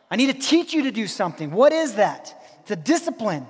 I 0.09 0.16
need 0.16 0.29
to 0.29 0.40
teach 0.40 0.72
you 0.72 0.85
to 0.85 0.92
do 0.92 1.09
something. 1.09 1.50
What 1.50 1.72
is 1.72 1.94
that? 1.94 2.33
It's 2.61 2.70
a 2.70 2.76
discipline. 2.76 3.46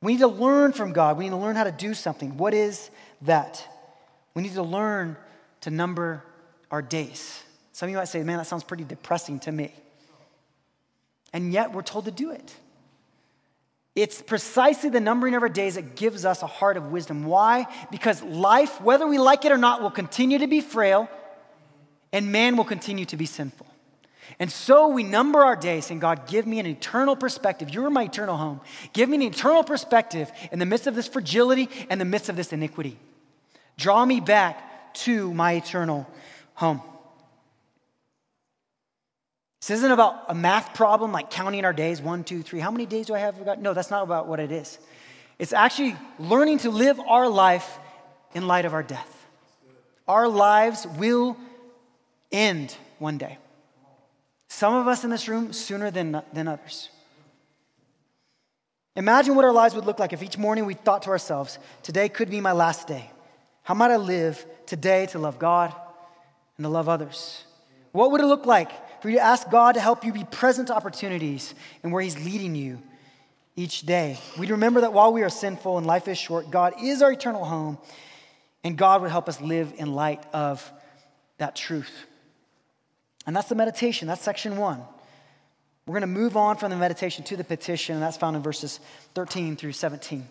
We 0.00 0.12
need 0.12 0.20
to 0.20 0.28
learn 0.28 0.72
from 0.72 0.94
God. 0.94 1.18
We 1.18 1.24
need 1.24 1.30
to 1.30 1.36
learn 1.36 1.56
how 1.56 1.64
to 1.64 1.72
do 1.72 1.92
something. 1.92 2.38
What 2.38 2.54
is 2.54 2.90
that? 3.22 3.66
We 4.34 4.42
need 4.42 4.54
to 4.54 4.62
learn 4.62 5.18
to 5.62 5.70
number 5.70 6.24
our 6.70 6.80
days. 6.80 7.42
Some 7.72 7.88
of 7.88 7.90
you 7.90 7.96
might 7.98 8.08
say, 8.08 8.22
man, 8.22 8.38
that 8.38 8.46
sounds 8.46 8.64
pretty 8.64 8.84
depressing 8.84 9.40
to 9.40 9.52
me. 9.52 9.74
And 11.34 11.52
yet 11.52 11.72
we're 11.72 11.82
told 11.82 12.06
to 12.06 12.10
do 12.10 12.30
it. 12.30 12.54
It's 14.00 14.22
precisely 14.22 14.88
the 14.88 14.98
numbering 14.98 15.34
of 15.34 15.42
our 15.42 15.48
days 15.50 15.74
that 15.74 15.94
gives 15.94 16.24
us 16.24 16.42
a 16.42 16.46
heart 16.46 16.78
of 16.78 16.90
wisdom. 16.90 17.24
Why? 17.24 17.66
Because 17.90 18.22
life, 18.22 18.80
whether 18.80 19.06
we 19.06 19.18
like 19.18 19.44
it 19.44 19.52
or 19.52 19.58
not, 19.58 19.82
will 19.82 19.90
continue 19.90 20.38
to 20.38 20.46
be 20.46 20.62
frail 20.62 21.06
and 22.10 22.32
man 22.32 22.56
will 22.56 22.64
continue 22.64 23.04
to 23.04 23.16
be 23.18 23.26
sinful. 23.26 23.66
And 24.38 24.50
so 24.50 24.88
we 24.88 25.02
number 25.02 25.44
our 25.44 25.54
days 25.54 25.84
saying, 25.84 26.00
God, 26.00 26.26
give 26.26 26.46
me 26.46 26.58
an 26.60 26.66
eternal 26.66 27.14
perspective. 27.14 27.68
You're 27.68 27.90
my 27.90 28.04
eternal 28.04 28.38
home. 28.38 28.62
Give 28.94 29.06
me 29.06 29.16
an 29.16 29.22
eternal 29.22 29.62
perspective 29.62 30.32
in 30.50 30.58
the 30.58 30.66
midst 30.66 30.86
of 30.86 30.94
this 30.94 31.06
fragility 31.06 31.68
and 31.90 32.00
the 32.00 32.06
midst 32.06 32.30
of 32.30 32.36
this 32.36 32.54
iniquity. 32.54 32.98
Draw 33.76 34.06
me 34.06 34.20
back 34.20 34.94
to 34.94 35.34
my 35.34 35.52
eternal 35.52 36.06
home. 36.54 36.80
This 39.60 39.70
isn't 39.70 39.92
about 39.92 40.24
a 40.28 40.34
math 40.34 40.74
problem 40.74 41.12
like 41.12 41.30
counting 41.30 41.64
our 41.66 41.72
days 41.72 42.00
one, 42.00 42.24
two, 42.24 42.42
three. 42.42 42.60
How 42.60 42.70
many 42.70 42.86
days 42.86 43.06
do 43.06 43.14
I 43.14 43.18
have? 43.18 43.58
No, 43.60 43.74
that's 43.74 43.90
not 43.90 44.02
about 44.02 44.26
what 44.26 44.40
it 44.40 44.50
is. 44.50 44.78
It's 45.38 45.52
actually 45.52 45.96
learning 46.18 46.58
to 46.58 46.70
live 46.70 46.98
our 46.98 47.28
life 47.28 47.78
in 48.34 48.46
light 48.46 48.64
of 48.64 48.72
our 48.72 48.82
death. 48.82 49.26
Our 50.08 50.28
lives 50.28 50.86
will 50.98 51.36
end 52.32 52.74
one 52.98 53.18
day. 53.18 53.38
Some 54.48 54.74
of 54.74 54.88
us 54.88 55.04
in 55.04 55.10
this 55.10 55.28
room 55.28 55.52
sooner 55.52 55.90
than, 55.90 56.22
than 56.32 56.48
others. 56.48 56.88
Imagine 58.96 59.34
what 59.34 59.44
our 59.44 59.52
lives 59.52 59.74
would 59.74 59.84
look 59.84 59.98
like 59.98 60.12
if 60.12 60.22
each 60.22 60.36
morning 60.36 60.64
we 60.64 60.74
thought 60.74 61.02
to 61.02 61.10
ourselves, 61.10 61.58
today 61.82 62.08
could 62.08 62.30
be 62.30 62.40
my 62.40 62.52
last 62.52 62.88
day. 62.88 63.10
How 63.62 63.74
might 63.74 63.90
I 63.90 63.96
live 63.96 64.44
today 64.66 65.06
to 65.06 65.18
love 65.18 65.38
God 65.38 65.72
and 66.56 66.64
to 66.64 66.68
love 66.68 66.88
others? 66.88 67.44
What 67.92 68.10
would 68.10 68.20
it 68.20 68.26
look 68.26 68.46
like 68.46 68.70
for 69.00 69.08
you 69.08 69.16
to 69.16 69.22
ask 69.22 69.50
God 69.50 69.72
to 69.72 69.80
help 69.80 70.04
you 70.04 70.12
be 70.12 70.24
present 70.24 70.68
to 70.68 70.74
opportunities 70.74 71.54
and 71.82 71.92
where 71.92 72.02
He's 72.02 72.22
leading 72.24 72.54
you 72.54 72.78
each 73.56 73.82
day? 73.82 74.18
We'd 74.38 74.50
remember 74.50 74.82
that 74.82 74.92
while 74.92 75.12
we 75.12 75.22
are 75.22 75.30
sinful 75.30 75.78
and 75.78 75.86
life 75.86 76.08
is 76.08 76.18
short, 76.18 76.50
God 76.50 76.74
is 76.82 77.02
our 77.02 77.12
eternal 77.12 77.44
home, 77.44 77.78
and 78.62 78.76
God 78.76 79.02
would 79.02 79.10
help 79.10 79.28
us 79.28 79.40
live 79.40 79.72
in 79.76 79.94
light 79.94 80.22
of 80.32 80.70
that 81.38 81.56
truth. 81.56 82.06
And 83.26 83.34
that's 83.34 83.48
the 83.48 83.54
meditation. 83.54 84.08
That's 84.08 84.22
section 84.22 84.56
one. 84.56 84.82
We're 85.86 85.94
going 85.98 86.02
to 86.02 86.06
move 86.06 86.36
on 86.36 86.56
from 86.56 86.70
the 86.70 86.76
meditation 86.76 87.24
to 87.24 87.36
the 87.36 87.44
petition, 87.44 87.94
and 87.94 88.02
that's 88.02 88.16
found 88.16 88.36
in 88.36 88.42
verses 88.42 88.80
13 89.14 89.56
through 89.56 89.72
17. 89.72 90.26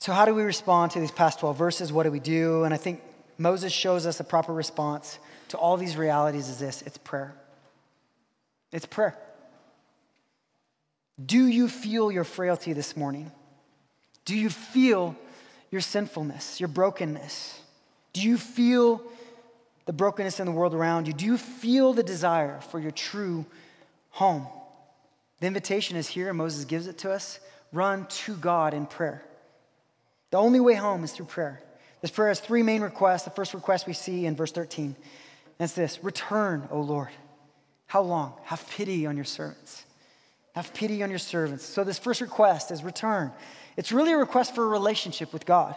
So, 0.00 0.12
how 0.12 0.24
do 0.24 0.34
we 0.34 0.42
respond 0.42 0.92
to 0.92 1.00
these 1.00 1.10
past 1.10 1.40
12 1.40 1.58
verses? 1.58 1.92
What 1.92 2.04
do 2.04 2.12
we 2.12 2.20
do? 2.20 2.64
And 2.64 2.72
I 2.72 2.76
think 2.76 3.02
Moses 3.38 3.72
shows 3.72 4.06
us 4.06 4.20
a 4.20 4.24
proper 4.24 4.52
response 4.52 5.18
to 5.48 5.56
all 5.56 5.76
these 5.76 5.96
realities 5.96 6.48
is 6.48 6.58
this 6.58 6.82
it's 6.82 6.98
prayer. 6.98 7.34
It's 8.72 8.86
prayer. 8.86 9.16
Do 11.24 11.46
you 11.46 11.68
feel 11.68 12.12
your 12.12 12.24
frailty 12.24 12.72
this 12.72 12.96
morning? 12.96 13.30
Do 14.24 14.36
you 14.36 14.50
feel 14.50 15.16
your 15.70 15.80
sinfulness, 15.80 16.60
your 16.60 16.68
brokenness? 16.68 17.60
Do 18.12 18.22
you 18.22 18.36
feel 18.36 19.02
the 19.86 19.92
brokenness 19.92 20.40
in 20.40 20.46
the 20.46 20.52
world 20.52 20.74
around 20.74 21.06
you? 21.06 21.12
Do 21.12 21.24
you 21.24 21.38
feel 21.38 21.92
the 21.92 22.02
desire 22.02 22.60
for 22.60 22.80
your 22.80 22.90
true 22.90 23.46
home? 24.10 24.46
The 25.40 25.46
invitation 25.46 25.96
is 25.96 26.08
here, 26.08 26.28
and 26.28 26.38
Moses 26.38 26.64
gives 26.64 26.86
it 26.86 26.98
to 26.98 27.12
us. 27.12 27.38
Run 27.72 28.06
to 28.06 28.34
God 28.36 28.74
in 28.74 28.86
prayer. 28.86 29.22
The 30.30 30.38
only 30.38 30.60
way 30.60 30.74
home 30.74 31.04
is 31.04 31.12
through 31.12 31.26
prayer. 31.26 31.62
This 32.00 32.10
prayer 32.10 32.28
has 32.28 32.40
three 32.40 32.62
main 32.62 32.82
requests. 32.82 33.22
The 33.22 33.30
first 33.30 33.54
request 33.54 33.86
we 33.86 33.92
see 33.92 34.26
in 34.26 34.36
verse 34.36 34.52
13. 34.52 34.84
And 34.84 34.94
it's 35.58 35.72
this 35.72 36.02
Return, 36.02 36.68
O 36.70 36.80
Lord. 36.80 37.08
How 37.86 38.02
long? 38.02 38.34
Have 38.44 38.68
pity 38.70 39.06
on 39.06 39.16
your 39.16 39.24
servants. 39.24 39.84
Have 40.54 40.74
pity 40.74 41.02
on 41.02 41.10
your 41.10 41.18
servants. 41.18 41.64
So, 41.64 41.84
this 41.84 41.98
first 41.98 42.20
request 42.20 42.70
is 42.70 42.82
return. 42.82 43.32
It's 43.76 43.92
really 43.92 44.12
a 44.12 44.16
request 44.16 44.54
for 44.54 44.64
a 44.64 44.68
relationship 44.68 45.32
with 45.32 45.46
God. 45.46 45.74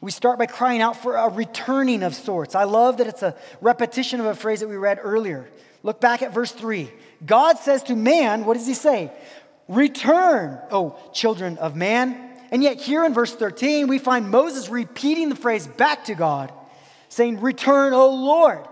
We 0.00 0.10
start 0.10 0.38
by 0.38 0.46
crying 0.46 0.80
out 0.80 0.96
for 0.96 1.14
a 1.14 1.28
returning 1.28 2.02
of 2.02 2.14
sorts. 2.14 2.54
I 2.54 2.64
love 2.64 2.96
that 2.96 3.06
it's 3.06 3.22
a 3.22 3.36
repetition 3.60 4.18
of 4.20 4.26
a 4.26 4.34
phrase 4.34 4.60
that 4.60 4.68
we 4.68 4.76
read 4.76 4.98
earlier. 5.00 5.48
Look 5.84 6.00
back 6.00 6.22
at 6.22 6.34
verse 6.34 6.50
3. 6.50 6.90
God 7.24 7.58
says 7.58 7.84
to 7.84 7.94
man, 7.94 8.44
what 8.44 8.54
does 8.54 8.66
he 8.66 8.74
say? 8.74 9.12
Return, 9.68 10.58
oh, 10.70 10.98
children 11.12 11.56
of 11.58 11.76
man. 11.76 12.31
And 12.52 12.62
yet, 12.62 12.78
here 12.78 13.02
in 13.06 13.14
verse 13.14 13.34
13, 13.34 13.88
we 13.88 13.98
find 13.98 14.30
Moses 14.30 14.68
repeating 14.68 15.30
the 15.30 15.34
phrase 15.34 15.66
back 15.66 16.04
to 16.04 16.14
God, 16.14 16.52
saying, 17.08 17.40
Return, 17.40 17.94
O 17.94 18.10
Lord. 18.10 18.68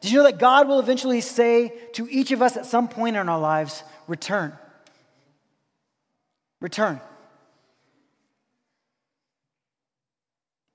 Did 0.00 0.10
you 0.10 0.18
know 0.18 0.24
that 0.24 0.38
God 0.38 0.66
will 0.66 0.80
eventually 0.80 1.20
say 1.20 1.72
to 1.92 2.08
each 2.10 2.32
of 2.32 2.42
us 2.42 2.56
at 2.56 2.66
some 2.66 2.88
point 2.88 3.16
in 3.16 3.28
our 3.28 3.38
lives, 3.38 3.84
Return? 4.08 4.52
Return. 6.60 7.00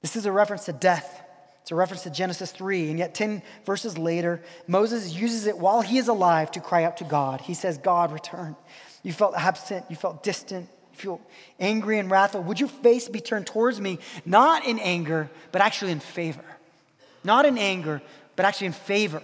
This 0.01 0.15
is 0.15 0.25
a 0.25 0.31
reference 0.31 0.63
to 0.65 0.73
death. 0.73 1.21
It's 1.61 1.71
a 1.71 1.75
reference 1.75 2.03
to 2.03 2.09
Genesis 2.09 2.53
3. 2.53 2.89
And 2.89 2.99
yet, 2.99 3.13
10 3.13 3.43
verses 3.65 3.97
later, 3.97 4.41
Moses 4.65 5.13
uses 5.13 5.45
it 5.45 5.57
while 5.57 5.81
he 5.81 5.97
is 5.97 6.07
alive 6.07 6.51
to 6.51 6.61
cry 6.61 6.85
out 6.85 6.97
to 6.97 7.03
God. 7.03 7.41
He 7.41 7.53
says, 7.53 7.77
God, 7.77 8.13
return. 8.13 8.55
You 9.03 9.11
felt 9.11 9.35
absent, 9.35 9.85
you 9.89 9.97
felt 9.97 10.23
distant, 10.23 10.69
feel 10.99 11.21
angry 11.59 11.99
and 11.99 12.11
wrathful. 12.11 12.43
Would 12.43 12.59
your 12.59 12.69
face 12.69 13.07
be 13.07 13.19
turned 13.19 13.47
towards 13.47 13.79
me, 13.79 13.99
not 14.25 14.65
in 14.65 14.79
anger, 14.79 15.29
but 15.51 15.61
actually 15.61 15.91
in 15.91 15.99
favor? 15.99 16.43
Not 17.23 17.45
in 17.45 17.57
anger, 17.57 18.01
but 18.35 18.45
actually 18.45 18.67
in 18.67 18.73
favor. 18.73 19.21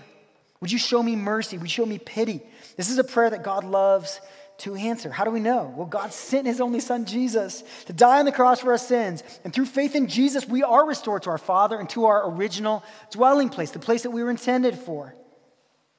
Would 0.62 0.72
you 0.72 0.78
show 0.78 1.04
me 1.04 1.16
mercy? 1.16 1.58
Would 1.58 1.68
you 1.68 1.84
show 1.84 1.86
me 1.86 2.00
pity? 2.00 2.42
This 2.78 2.90
is 2.90 2.98
a 2.98 3.04
prayer 3.04 3.30
that 3.30 3.44
God 3.44 3.64
loves 3.64 4.20
to 4.60 4.76
answer. 4.76 5.12
How 5.12 5.26
do 5.26 5.32
we 5.32 5.40
know? 5.40 5.74
Well, 5.76 5.88
God 5.88 6.14
sent 6.14 6.48
his 6.48 6.62
only 6.62 6.80
son, 6.80 7.06
Jesus, 7.06 7.64
to 7.86 7.94
die 7.94 8.20
on 8.20 8.26
the 8.26 8.32
cross 8.32 8.62
for 8.62 8.72
our 8.72 8.78
sins. 8.78 9.24
And 9.44 9.54
through 9.54 9.66
faith 9.66 9.96
in 9.96 10.08
Jesus, 10.08 10.48
we 10.48 10.64
are 10.64 10.88
restored 10.88 11.24
to 11.24 11.30
our 11.30 11.38
Father 11.38 11.78
and 11.78 11.90
to 11.90 12.06
our 12.06 12.30
original 12.32 12.84
dwelling 13.12 13.50
place, 13.50 13.72
the 13.72 13.80
place 13.80 14.04
that 14.04 14.12
we 14.12 14.24
were 14.24 14.30
intended 14.30 14.78
for. 14.78 15.14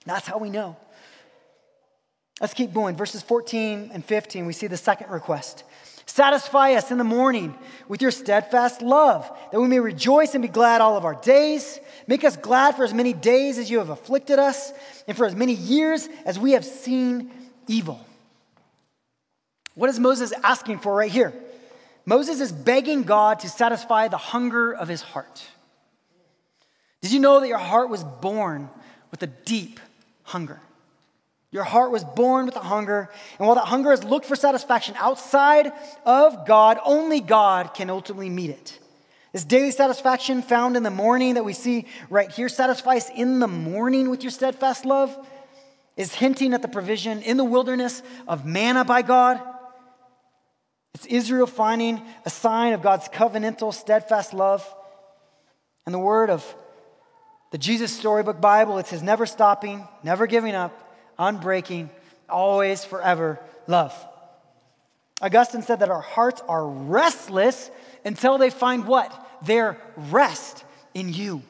That's 0.06 0.26
how 0.26 0.38
we 0.38 0.50
know. 0.50 0.76
Let's 2.40 2.54
keep 2.54 2.72
going. 2.72 2.96
Verses 2.96 3.22
14 3.22 3.90
and 3.92 4.04
15, 4.04 4.46
we 4.46 4.52
see 4.52 4.66
the 4.66 4.76
second 4.76 5.10
request. 5.10 5.64
Satisfy 6.04 6.74
us 6.74 6.90
in 6.90 6.98
the 6.98 7.04
morning 7.04 7.56
with 7.88 8.00
your 8.00 8.10
steadfast 8.10 8.80
love, 8.80 9.28
that 9.50 9.60
we 9.60 9.66
may 9.66 9.80
rejoice 9.80 10.34
and 10.34 10.42
be 10.42 10.48
glad 10.48 10.80
all 10.80 10.96
of 10.96 11.04
our 11.04 11.14
days. 11.14 11.80
Make 12.06 12.24
us 12.24 12.36
glad 12.36 12.76
for 12.76 12.84
as 12.84 12.94
many 12.94 13.12
days 13.12 13.58
as 13.58 13.70
you 13.70 13.78
have 13.78 13.90
afflicted 13.90 14.38
us, 14.38 14.72
and 15.08 15.16
for 15.16 15.26
as 15.26 15.34
many 15.34 15.54
years 15.54 16.08
as 16.24 16.38
we 16.38 16.52
have 16.52 16.64
seen 16.64 17.30
evil. 17.66 18.00
What 19.74 19.90
is 19.90 19.98
Moses 19.98 20.32
asking 20.44 20.78
for 20.78 20.94
right 20.94 21.10
here? 21.10 21.34
Moses 22.06 22.40
is 22.40 22.52
begging 22.52 23.02
God 23.02 23.40
to 23.40 23.48
satisfy 23.48 24.08
the 24.08 24.16
hunger 24.16 24.72
of 24.72 24.88
his 24.88 25.02
heart. 25.02 25.44
Did 27.02 27.12
you 27.12 27.18
know 27.18 27.40
that 27.40 27.48
your 27.48 27.58
heart 27.58 27.90
was 27.90 28.04
born 28.04 28.70
with 29.10 29.22
a 29.22 29.26
deep 29.26 29.80
hunger? 30.22 30.60
Your 31.56 31.64
heart 31.64 31.90
was 31.90 32.04
born 32.04 32.44
with 32.44 32.54
a 32.56 32.60
hunger, 32.60 33.08
and 33.38 33.46
while 33.46 33.54
that 33.54 33.64
hunger 33.64 33.90
has 33.90 34.04
looked 34.04 34.26
for 34.26 34.36
satisfaction 34.36 34.94
outside 34.98 35.72
of 36.04 36.46
God, 36.46 36.78
only 36.84 37.22
God 37.22 37.72
can 37.72 37.88
ultimately 37.88 38.28
meet 38.28 38.50
it. 38.50 38.78
This 39.32 39.42
daily 39.42 39.70
satisfaction 39.70 40.42
found 40.42 40.76
in 40.76 40.82
the 40.82 40.90
morning 40.90 41.32
that 41.32 41.46
we 41.46 41.54
see 41.54 41.86
right 42.10 42.30
here, 42.30 42.50
satisfies 42.50 43.08
in 43.08 43.38
the 43.38 43.48
morning 43.48 44.10
with 44.10 44.22
your 44.22 44.32
steadfast 44.32 44.84
love, 44.84 45.16
is 45.96 46.14
hinting 46.14 46.52
at 46.52 46.60
the 46.60 46.68
provision 46.68 47.22
in 47.22 47.38
the 47.38 47.44
wilderness 47.44 48.02
of 48.28 48.44
manna 48.44 48.84
by 48.84 49.00
God. 49.00 49.40
It's 50.94 51.06
Israel 51.06 51.46
finding 51.46 52.02
a 52.26 52.30
sign 52.30 52.74
of 52.74 52.82
God's 52.82 53.08
covenantal, 53.08 53.72
steadfast 53.72 54.34
love. 54.34 54.62
And 55.86 55.94
the 55.94 55.98
word 55.98 56.28
of 56.28 56.44
the 57.50 57.56
Jesus 57.56 57.96
Storybook 57.96 58.42
Bible, 58.42 58.76
it 58.76 58.88
says 58.88 59.02
never 59.02 59.24
stopping, 59.24 59.88
never 60.02 60.26
giving 60.26 60.54
up, 60.54 60.82
unbreaking, 61.18 61.90
always, 62.28 62.84
forever 62.84 63.40
love. 63.66 63.94
Augustine 65.20 65.62
said 65.62 65.80
that 65.80 65.90
our 65.90 66.00
hearts 66.00 66.42
are 66.48 66.66
restless 66.66 67.70
until 68.04 68.38
they 68.38 68.50
find 68.50 68.86
what? 68.86 69.12
Their 69.42 69.78
rest 69.96 70.64
in 70.94 71.12
you. 71.12 71.42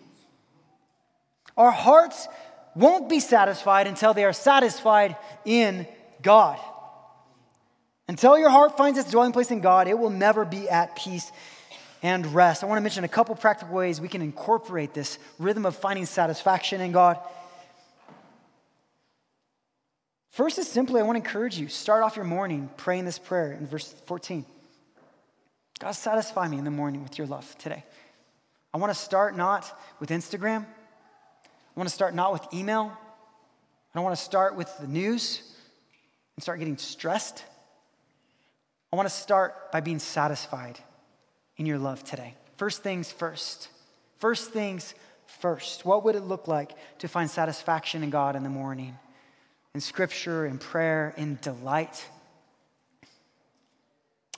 Our 1.57 1.71
hearts 1.71 2.29
won't 2.75 3.09
be 3.09 3.21
satisfied 3.21 3.87
until 3.87 4.15
they 4.15 4.25
are 4.25 4.33
satisfied 4.33 5.17
in 5.45 5.87
God. 6.23 6.59
Until 8.09 8.39
your 8.39 8.51
heart 8.51 8.77
finds 8.77 8.99
its 8.99 9.11
dwelling 9.11 9.33
place 9.33 9.51
in 9.51 9.61
God, 9.61 9.89
it 9.89 9.99
will 9.99 10.11
never 10.11 10.45
be 10.45 10.69
at 10.69 10.95
peace 10.95 11.33
and 12.03 12.27
rest. 12.35 12.63
I 12.63 12.67
want 12.67 12.77
to 12.79 12.83
mention 12.83 13.03
a 13.03 13.09
couple 13.09 13.35
practical 13.35 13.75
ways 13.75 14.01
we 14.01 14.09
can 14.09 14.23
incorporate 14.23 14.95
this 14.95 15.19
rhythm 15.39 15.67
of 15.67 15.75
finding 15.75 16.07
satisfaction 16.07 16.81
in 16.81 16.93
God. 16.93 17.19
First 20.31 20.59
is 20.59 20.69
simply, 20.69 21.01
I 21.01 21.05
want 21.05 21.17
to 21.17 21.25
encourage 21.27 21.59
you 21.59 21.69
start 21.69 22.03
off 22.03 22.17
your 22.17 22.25
morning 22.25 22.71
praying 22.77 23.05
this 23.05 23.19
prayer 23.19 23.53
in 23.53 23.67
verse 23.67 23.93
14. 24.07 24.45
God, 25.79 25.93
satisfy 25.93 26.49
me 26.49 26.59
in 26.59 26.65
the 26.65 26.71
morning 26.71 27.03
with 27.03 27.19
your 27.19 27.27
love 27.27 27.57
today. 27.59 27.85
I 28.73 28.79
want 28.79 28.91
to 28.91 28.99
start 28.99 29.37
not 29.37 29.79
with 30.01 30.11
Instagram. 30.11 30.65
I 30.65 31.81
want 31.81 31.89
to 31.89 31.95
start 31.95 32.15
not 32.15 32.33
with 32.33 32.43
email. 32.53 32.93
I 32.95 33.99
don't 33.99 34.05
want 34.05 34.17
to 34.17 34.23
start 34.23 34.57
with 34.57 34.71
the 34.79 34.87
news 34.87 35.43
and 36.37 36.43
start 36.43 36.59
getting 36.59 36.77
stressed. 36.77 37.45
I 38.93 38.97
want 38.97 39.09
to 39.09 39.15
start 39.15 39.73
by 39.73 39.81
being 39.81 39.99
satisfied 39.99 40.79
in 41.57 41.67
your 41.67 41.79
love 41.79 42.05
today. 42.05 42.35
First 42.57 42.83
things 42.83 43.11
first. 43.11 43.69
First 44.19 44.51
things 44.51 44.95
first. 45.27 45.85
What 45.85 46.05
would 46.05 46.15
it 46.15 46.23
look 46.23 46.49
like 46.49 46.73
to 46.99 47.09
find 47.09 47.31
satisfaction 47.31 48.03
in 48.03 48.11
God 48.11 48.37
in 48.37 48.43
the 48.43 48.51
morning? 48.51 48.99
In 49.77 49.81
scripture, 49.83 50.47
in 50.47 50.57
prayer, 50.57 51.12
in 51.19 51.39
delight. 51.43 52.03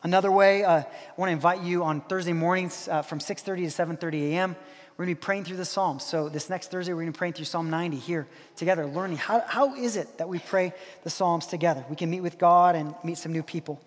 Another 0.03 0.33
way, 0.33 0.65
uh, 0.65 0.79
I 0.79 0.87
want 1.17 1.29
to 1.29 1.33
invite 1.33 1.63
you 1.63 1.85
on 1.85 2.01
Thursday 2.01 2.33
mornings 2.33 2.89
uh, 2.91 3.03
from 3.03 3.21
6.30 3.21 3.45
to 3.45 4.07
7.30 4.07 4.33
a.m. 4.33 4.57
We're 4.97 5.05
going 5.05 5.15
to 5.15 5.21
be 5.21 5.25
praying 5.25 5.45
through 5.45 5.59
the 5.59 5.65
Psalms. 5.65 6.03
So 6.03 6.29
this 6.29 6.51
next 6.51 6.73
Thursday, 6.73 6.93
we're 6.93 7.03
going 7.03 7.13
to 7.13 7.17
be 7.17 7.19
praying 7.19 7.35
through 7.35 7.45
Psalm 7.45 7.71
90 7.71 7.99
here 7.99 8.27
together, 8.57 8.85
learning 8.85 9.19
how, 9.19 9.45
how 9.47 9.77
is 9.77 9.95
it 9.95 10.19
that 10.19 10.29
we 10.29 10.41
pray 10.41 10.73
the 11.05 11.11
Psalms 11.11 11.47
together? 11.47 11.85
We 11.89 11.95
can 11.95 12.11
meet 12.11 12.23
with 12.23 12.37
God 12.37 12.75
and 12.75 12.93
meet 13.05 13.17
some 13.19 13.31
new 13.31 13.45
people. 13.45 13.81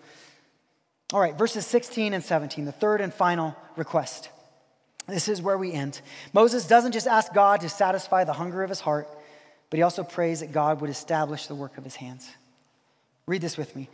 All 1.12 1.20
right, 1.20 1.36
verses 1.36 1.66
16 1.66 2.14
and 2.14 2.24
17, 2.24 2.64
the 2.64 2.72
third 2.72 3.02
and 3.02 3.12
final 3.12 3.54
request. 3.76 4.30
This 5.06 5.28
is 5.28 5.42
where 5.42 5.58
we 5.58 5.70
end. 5.70 6.00
Moses 6.32 6.66
doesn't 6.66 6.92
just 6.92 7.06
ask 7.06 7.34
God 7.34 7.60
to 7.60 7.68
satisfy 7.68 8.24
the 8.24 8.32
hunger 8.32 8.62
of 8.62 8.70
his 8.70 8.80
heart, 8.80 9.06
but 9.72 9.78
he 9.78 9.82
also 9.84 10.04
prays 10.04 10.40
that 10.40 10.52
God 10.52 10.82
would 10.82 10.90
establish 10.90 11.46
the 11.46 11.54
work 11.54 11.78
of 11.78 11.84
his 11.84 11.96
hands. 11.96 12.30
Read 13.24 13.40
this 13.40 13.56
with 13.56 13.74
me. 13.74 13.88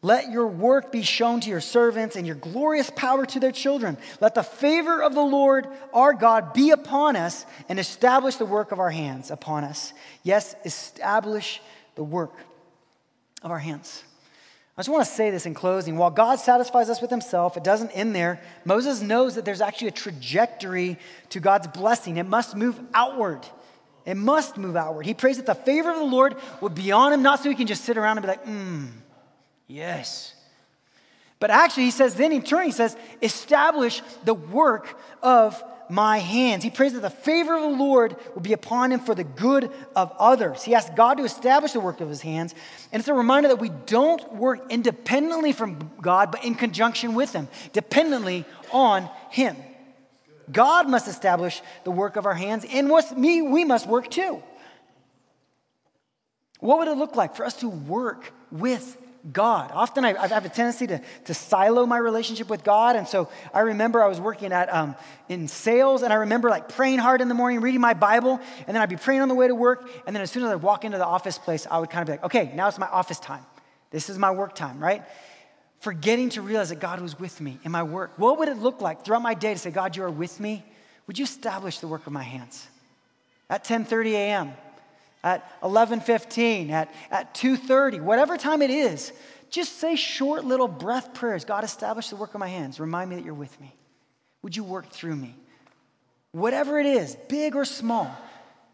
Let 0.00 0.30
your 0.30 0.46
work 0.46 0.92
be 0.92 1.02
shown 1.02 1.40
to 1.40 1.50
your 1.50 1.60
servants 1.60 2.14
and 2.14 2.24
your 2.24 2.36
glorious 2.36 2.92
power 2.94 3.26
to 3.26 3.40
their 3.40 3.50
children. 3.50 3.98
Let 4.20 4.36
the 4.36 4.44
favor 4.44 5.02
of 5.02 5.14
the 5.14 5.24
Lord 5.24 5.66
our 5.92 6.12
God 6.12 6.52
be 6.52 6.70
upon 6.70 7.16
us 7.16 7.44
and 7.68 7.80
establish 7.80 8.36
the 8.36 8.44
work 8.44 8.70
of 8.70 8.78
our 8.78 8.92
hands 8.92 9.32
upon 9.32 9.64
us. 9.64 9.92
Yes, 10.22 10.54
establish 10.64 11.60
the 11.96 12.04
work 12.04 12.34
of 13.42 13.50
our 13.50 13.58
hands. 13.58 14.04
I 14.76 14.82
just 14.82 14.90
want 14.90 15.04
to 15.06 15.10
say 15.12 15.30
this 15.30 15.44
in 15.44 15.54
closing. 15.54 15.96
While 15.96 16.10
God 16.10 16.38
satisfies 16.38 16.88
us 16.88 17.02
with 17.02 17.10
himself, 17.10 17.56
it 17.56 17.64
doesn't 17.64 17.90
end 17.90 18.14
there. 18.14 18.40
Moses 18.64 19.02
knows 19.02 19.34
that 19.34 19.44
there's 19.44 19.60
actually 19.60 19.88
a 19.88 19.90
trajectory 19.90 21.00
to 21.30 21.40
God's 21.40 21.66
blessing, 21.66 22.16
it 22.16 22.28
must 22.28 22.54
move 22.54 22.78
outward. 22.94 23.44
It 24.06 24.16
must 24.16 24.56
move 24.56 24.76
outward. 24.76 25.04
He 25.04 25.14
prays 25.14 25.36
that 25.36 25.46
the 25.46 25.54
favor 25.54 25.90
of 25.90 25.98
the 25.98 26.04
Lord 26.04 26.36
would 26.60 26.74
be 26.74 26.92
on 26.92 27.12
him, 27.12 27.22
not 27.22 27.42
so 27.42 27.50
he 27.50 27.56
can 27.56 27.66
just 27.66 27.84
sit 27.84 27.98
around 27.98 28.18
and 28.18 28.24
be 28.24 28.28
like, 28.28 28.44
hmm, 28.44 28.86
yes. 29.66 30.32
But 31.40 31.50
actually, 31.50 31.84
he 31.84 31.90
says, 31.90 32.14
then 32.14 32.32
in 32.32 32.42
turn, 32.42 32.64
he 32.64 32.72
says, 32.72 32.96
establish 33.20 34.00
the 34.24 34.32
work 34.32 34.96
of 35.22 35.62
my 35.90 36.18
hands. 36.18 36.64
He 36.64 36.70
prays 36.70 36.92
that 36.94 37.02
the 37.02 37.10
favor 37.10 37.56
of 37.56 37.62
the 37.62 37.76
Lord 37.76 38.16
will 38.34 38.42
be 38.42 38.52
upon 38.52 38.92
him 38.92 39.00
for 39.00 39.14
the 39.14 39.24
good 39.24 39.70
of 39.94 40.12
others. 40.18 40.62
He 40.62 40.74
asks 40.74 40.90
God 40.96 41.14
to 41.14 41.24
establish 41.24 41.72
the 41.72 41.80
work 41.80 42.00
of 42.00 42.08
his 42.08 42.22
hands. 42.22 42.54
And 42.92 43.00
it's 43.00 43.08
a 43.08 43.14
reminder 43.14 43.48
that 43.48 43.60
we 43.60 43.70
don't 43.86 44.34
work 44.34 44.60
independently 44.70 45.52
from 45.52 45.90
God, 46.00 46.30
but 46.30 46.44
in 46.44 46.54
conjunction 46.54 47.14
with 47.14 47.32
him, 47.32 47.48
dependently 47.72 48.44
on 48.72 49.08
him. 49.30 49.56
God 50.50 50.88
must 50.88 51.08
establish 51.08 51.62
the 51.84 51.90
work 51.90 52.16
of 52.16 52.26
our 52.26 52.34
hands, 52.34 52.64
and 52.72 52.90
with 52.90 53.16
me, 53.16 53.42
we 53.42 53.64
must 53.64 53.86
work 53.86 54.10
too. 54.10 54.42
What 56.60 56.78
would 56.78 56.88
it 56.88 56.96
look 56.96 57.16
like 57.16 57.36
for 57.36 57.44
us 57.44 57.56
to 57.56 57.68
work 57.68 58.32
with 58.50 58.96
God? 59.32 59.70
Often 59.72 60.04
I, 60.04 60.14
I 60.14 60.28
have 60.28 60.44
a 60.44 60.48
tendency 60.48 60.86
to, 60.86 61.00
to 61.26 61.34
silo 61.34 61.84
my 61.84 61.98
relationship 61.98 62.48
with 62.48 62.64
God. 62.64 62.96
And 62.96 63.06
so 63.06 63.28
I 63.52 63.60
remember 63.60 64.02
I 64.02 64.08
was 64.08 64.20
working 64.20 64.52
at, 64.52 64.72
um, 64.72 64.94
in 65.28 65.48
sales, 65.48 66.02
and 66.02 66.12
I 66.12 66.16
remember 66.16 66.48
like 66.48 66.68
praying 66.68 66.98
hard 66.98 67.20
in 67.20 67.28
the 67.28 67.34
morning, 67.34 67.60
reading 67.60 67.80
my 67.80 67.94
Bible, 67.94 68.40
and 68.66 68.74
then 68.74 68.76
I'd 68.76 68.88
be 68.88 68.96
praying 68.96 69.20
on 69.20 69.28
the 69.28 69.34
way 69.34 69.48
to 69.48 69.54
work. 69.54 69.88
And 70.06 70.16
then 70.16 70.22
as 70.22 70.30
soon 70.30 70.44
as 70.44 70.50
I 70.50 70.54
walk 70.56 70.84
into 70.84 70.98
the 70.98 71.06
office 71.06 71.38
place, 71.38 71.66
I 71.70 71.78
would 71.78 71.90
kind 71.90 72.02
of 72.02 72.06
be 72.06 72.12
like, 72.12 72.24
okay, 72.24 72.52
now 72.54 72.68
it's 72.68 72.78
my 72.78 72.88
office 72.88 73.18
time. 73.18 73.44
This 73.90 74.08
is 74.08 74.18
my 74.18 74.30
work 74.30 74.54
time, 74.54 74.80
right? 74.82 75.02
Forgetting 75.86 76.30
to 76.30 76.42
realize 76.42 76.70
that 76.70 76.80
God 76.80 76.98
was 76.98 77.16
with 77.16 77.40
me 77.40 77.60
in 77.62 77.70
my 77.70 77.84
work. 77.84 78.10
What 78.16 78.40
would 78.40 78.48
it 78.48 78.56
look 78.56 78.80
like 78.80 79.04
throughout 79.04 79.22
my 79.22 79.34
day 79.34 79.52
to 79.52 79.58
say, 79.60 79.70
God, 79.70 79.94
you 79.94 80.02
are 80.02 80.10
with 80.10 80.40
me? 80.40 80.64
Would 81.06 81.16
you 81.16 81.22
establish 81.22 81.78
the 81.78 81.86
work 81.86 82.08
of 82.08 82.12
my 82.12 82.24
hands? 82.24 82.66
At 83.48 83.62
10:30 83.62 84.14
a.m., 84.14 84.52
at 85.22 85.48
11:15, 85.60 86.70
at, 86.70 86.92
at 87.12 87.34
2:30, 87.34 88.00
whatever 88.00 88.36
time 88.36 88.62
it 88.62 88.70
is, 88.70 89.12
just 89.48 89.78
say 89.78 89.94
short 89.94 90.44
little 90.44 90.66
breath 90.66 91.14
prayers. 91.14 91.44
God, 91.44 91.62
establish 91.62 92.08
the 92.08 92.16
work 92.16 92.34
of 92.34 92.40
my 92.40 92.48
hands. 92.48 92.80
Remind 92.80 93.10
me 93.10 93.14
that 93.14 93.24
you're 93.24 93.32
with 93.32 93.60
me. 93.60 93.72
Would 94.42 94.56
you 94.56 94.64
work 94.64 94.90
through 94.90 95.14
me? 95.14 95.36
Whatever 96.32 96.80
it 96.80 96.86
is, 96.86 97.16
big 97.28 97.54
or 97.54 97.64
small, 97.64 98.10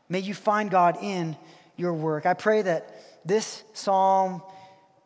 may 0.09 0.21
you 0.21 0.33
find 0.33 0.71
God 0.71 0.97
in 1.03 1.37
your 1.77 1.93
work. 1.93 2.25
I 2.25 2.33
pray 2.33 2.63
that 2.63 2.89
this 3.23 3.65
psalm 3.75 4.41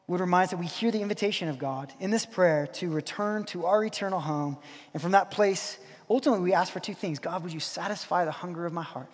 would 0.06 0.20
remind 0.20 0.44
us 0.44 0.50
that 0.50 0.58
we 0.58 0.66
hear 0.66 0.90
the 0.90 1.02
invitation 1.02 1.48
of 1.48 1.58
God 1.58 1.92
in 1.98 2.10
this 2.10 2.24
prayer 2.24 2.66
to 2.74 2.90
return 2.90 3.44
to 3.46 3.66
our 3.66 3.84
eternal 3.84 4.20
home. 4.20 4.56
And 4.92 5.02
from 5.02 5.12
that 5.12 5.30
place, 5.30 5.78
ultimately, 6.08 6.44
we 6.44 6.52
ask 6.52 6.72
for 6.72 6.80
two 6.80 6.94
things 6.94 7.18
God, 7.18 7.42
would 7.42 7.52
you 7.52 7.60
satisfy 7.60 8.24
the 8.24 8.30
hunger 8.30 8.66
of 8.66 8.72
my 8.72 8.82
heart? 8.82 9.12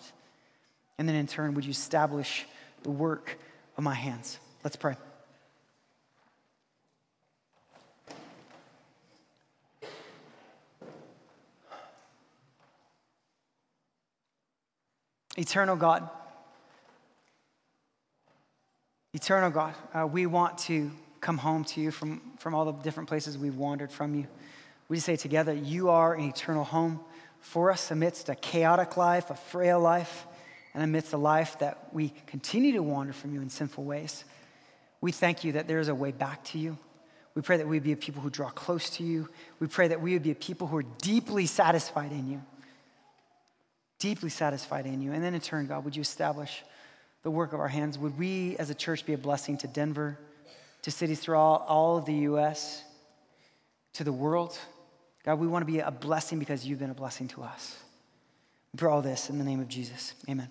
And 0.97 1.09
then 1.09 1.15
in 1.15 1.25
turn, 1.25 1.55
would 1.55 1.65
you 1.65 1.71
establish 1.71 2.45
the 2.83 2.91
work 2.91 3.39
of 3.77 3.83
my 3.83 3.95
hands? 3.95 4.37
Let's 4.63 4.75
pray. 4.75 4.95
Eternal 15.35 15.75
God, 15.75 16.07
Eternal 19.15 19.51
God, 19.51 19.75
uh, 19.93 20.07
we 20.07 20.25
want 20.25 20.57
to 20.57 20.89
come 21.21 21.37
home 21.37 21.63
to 21.63 21.79
you 21.79 21.91
from, 21.91 22.19
from 22.39 22.55
all 22.55 22.65
the 22.65 22.71
different 22.71 23.07
places 23.07 23.37
we've 23.37 23.55
wandered 23.55 23.91
from 23.91 24.15
you. 24.15 24.25
We 24.89 24.99
say 24.99 25.15
together, 25.15 25.53
you 25.53 25.89
are 25.89 26.15
an 26.15 26.25
eternal 26.25 26.63
home 26.63 26.99
for 27.39 27.71
us 27.71 27.91
amidst 27.91 28.29
a 28.29 28.35
chaotic 28.35 28.97
life, 28.97 29.29
a 29.29 29.35
frail 29.35 29.79
life, 29.79 30.25
and 30.73 30.81
amidst 30.81 31.13
a 31.13 31.17
life 31.17 31.59
that 31.59 31.93
we 31.93 32.11
continue 32.25 32.73
to 32.73 32.81
wander 32.81 33.13
from 33.13 33.35
you 33.35 33.41
in 33.41 33.49
sinful 33.49 33.83
ways. 33.83 34.25
We 34.99 35.11
thank 35.11 35.43
you 35.43 35.51
that 35.51 35.67
there 35.67 35.79
is 35.79 35.89
a 35.89 35.95
way 35.95 36.11
back 36.11 36.43
to 36.45 36.57
you. 36.57 36.79
We 37.35 37.43
pray 37.43 37.57
that 37.57 37.67
we 37.67 37.75
would 37.75 37.83
be 37.83 37.91
a 37.91 37.97
people 37.97 38.23
who 38.23 38.31
draw 38.31 38.49
close 38.49 38.89
to 38.91 39.03
you. 39.03 39.29
We 39.59 39.67
pray 39.67 39.89
that 39.89 40.01
we 40.01 40.13
would 40.13 40.23
be 40.23 40.31
a 40.31 40.35
people 40.35 40.65
who 40.65 40.77
are 40.77 40.85
deeply 41.01 41.45
satisfied 41.45 42.11
in 42.11 42.27
you. 42.27 42.41
Deeply 43.99 44.29
satisfied 44.29 44.87
in 44.87 45.01
you. 45.01 45.11
And 45.13 45.23
then 45.23 45.35
in 45.35 45.41
turn, 45.41 45.67
God, 45.67 45.85
would 45.85 45.95
you 45.95 46.01
establish 46.01 46.63
the 47.23 47.31
work 47.31 47.53
of 47.53 47.59
our 47.59 47.67
hands, 47.67 47.97
would 47.97 48.17
we 48.17 48.55
as 48.57 48.69
a 48.69 48.75
church 48.75 49.05
be 49.05 49.13
a 49.13 49.17
blessing 49.17 49.57
to 49.59 49.67
Denver, 49.67 50.19
to 50.83 50.91
cities 50.91 51.19
throughout 51.19 51.65
all 51.67 51.97
of 51.97 52.05
the 52.05 52.13
U.S., 52.13 52.83
to 53.93 54.03
the 54.03 54.11
world? 54.11 54.57
God, 55.25 55.39
we 55.39 55.47
want 55.47 55.65
to 55.65 55.71
be 55.71 55.79
a 55.79 55.91
blessing 55.91 56.37
because 56.37 56.65
you've 56.65 56.79
been 56.79 56.89
a 56.89 56.95
blessing 56.95 57.29
to 57.29 57.43
us. 57.43 57.77
We 58.73 58.77
pray 58.77 58.91
all 58.91 59.01
this 59.01 59.29
in 59.29 59.37
the 59.37 59.45
name 59.45 59.61
of 59.61 59.69
Jesus. 59.69 60.13
Amen. 60.29 60.49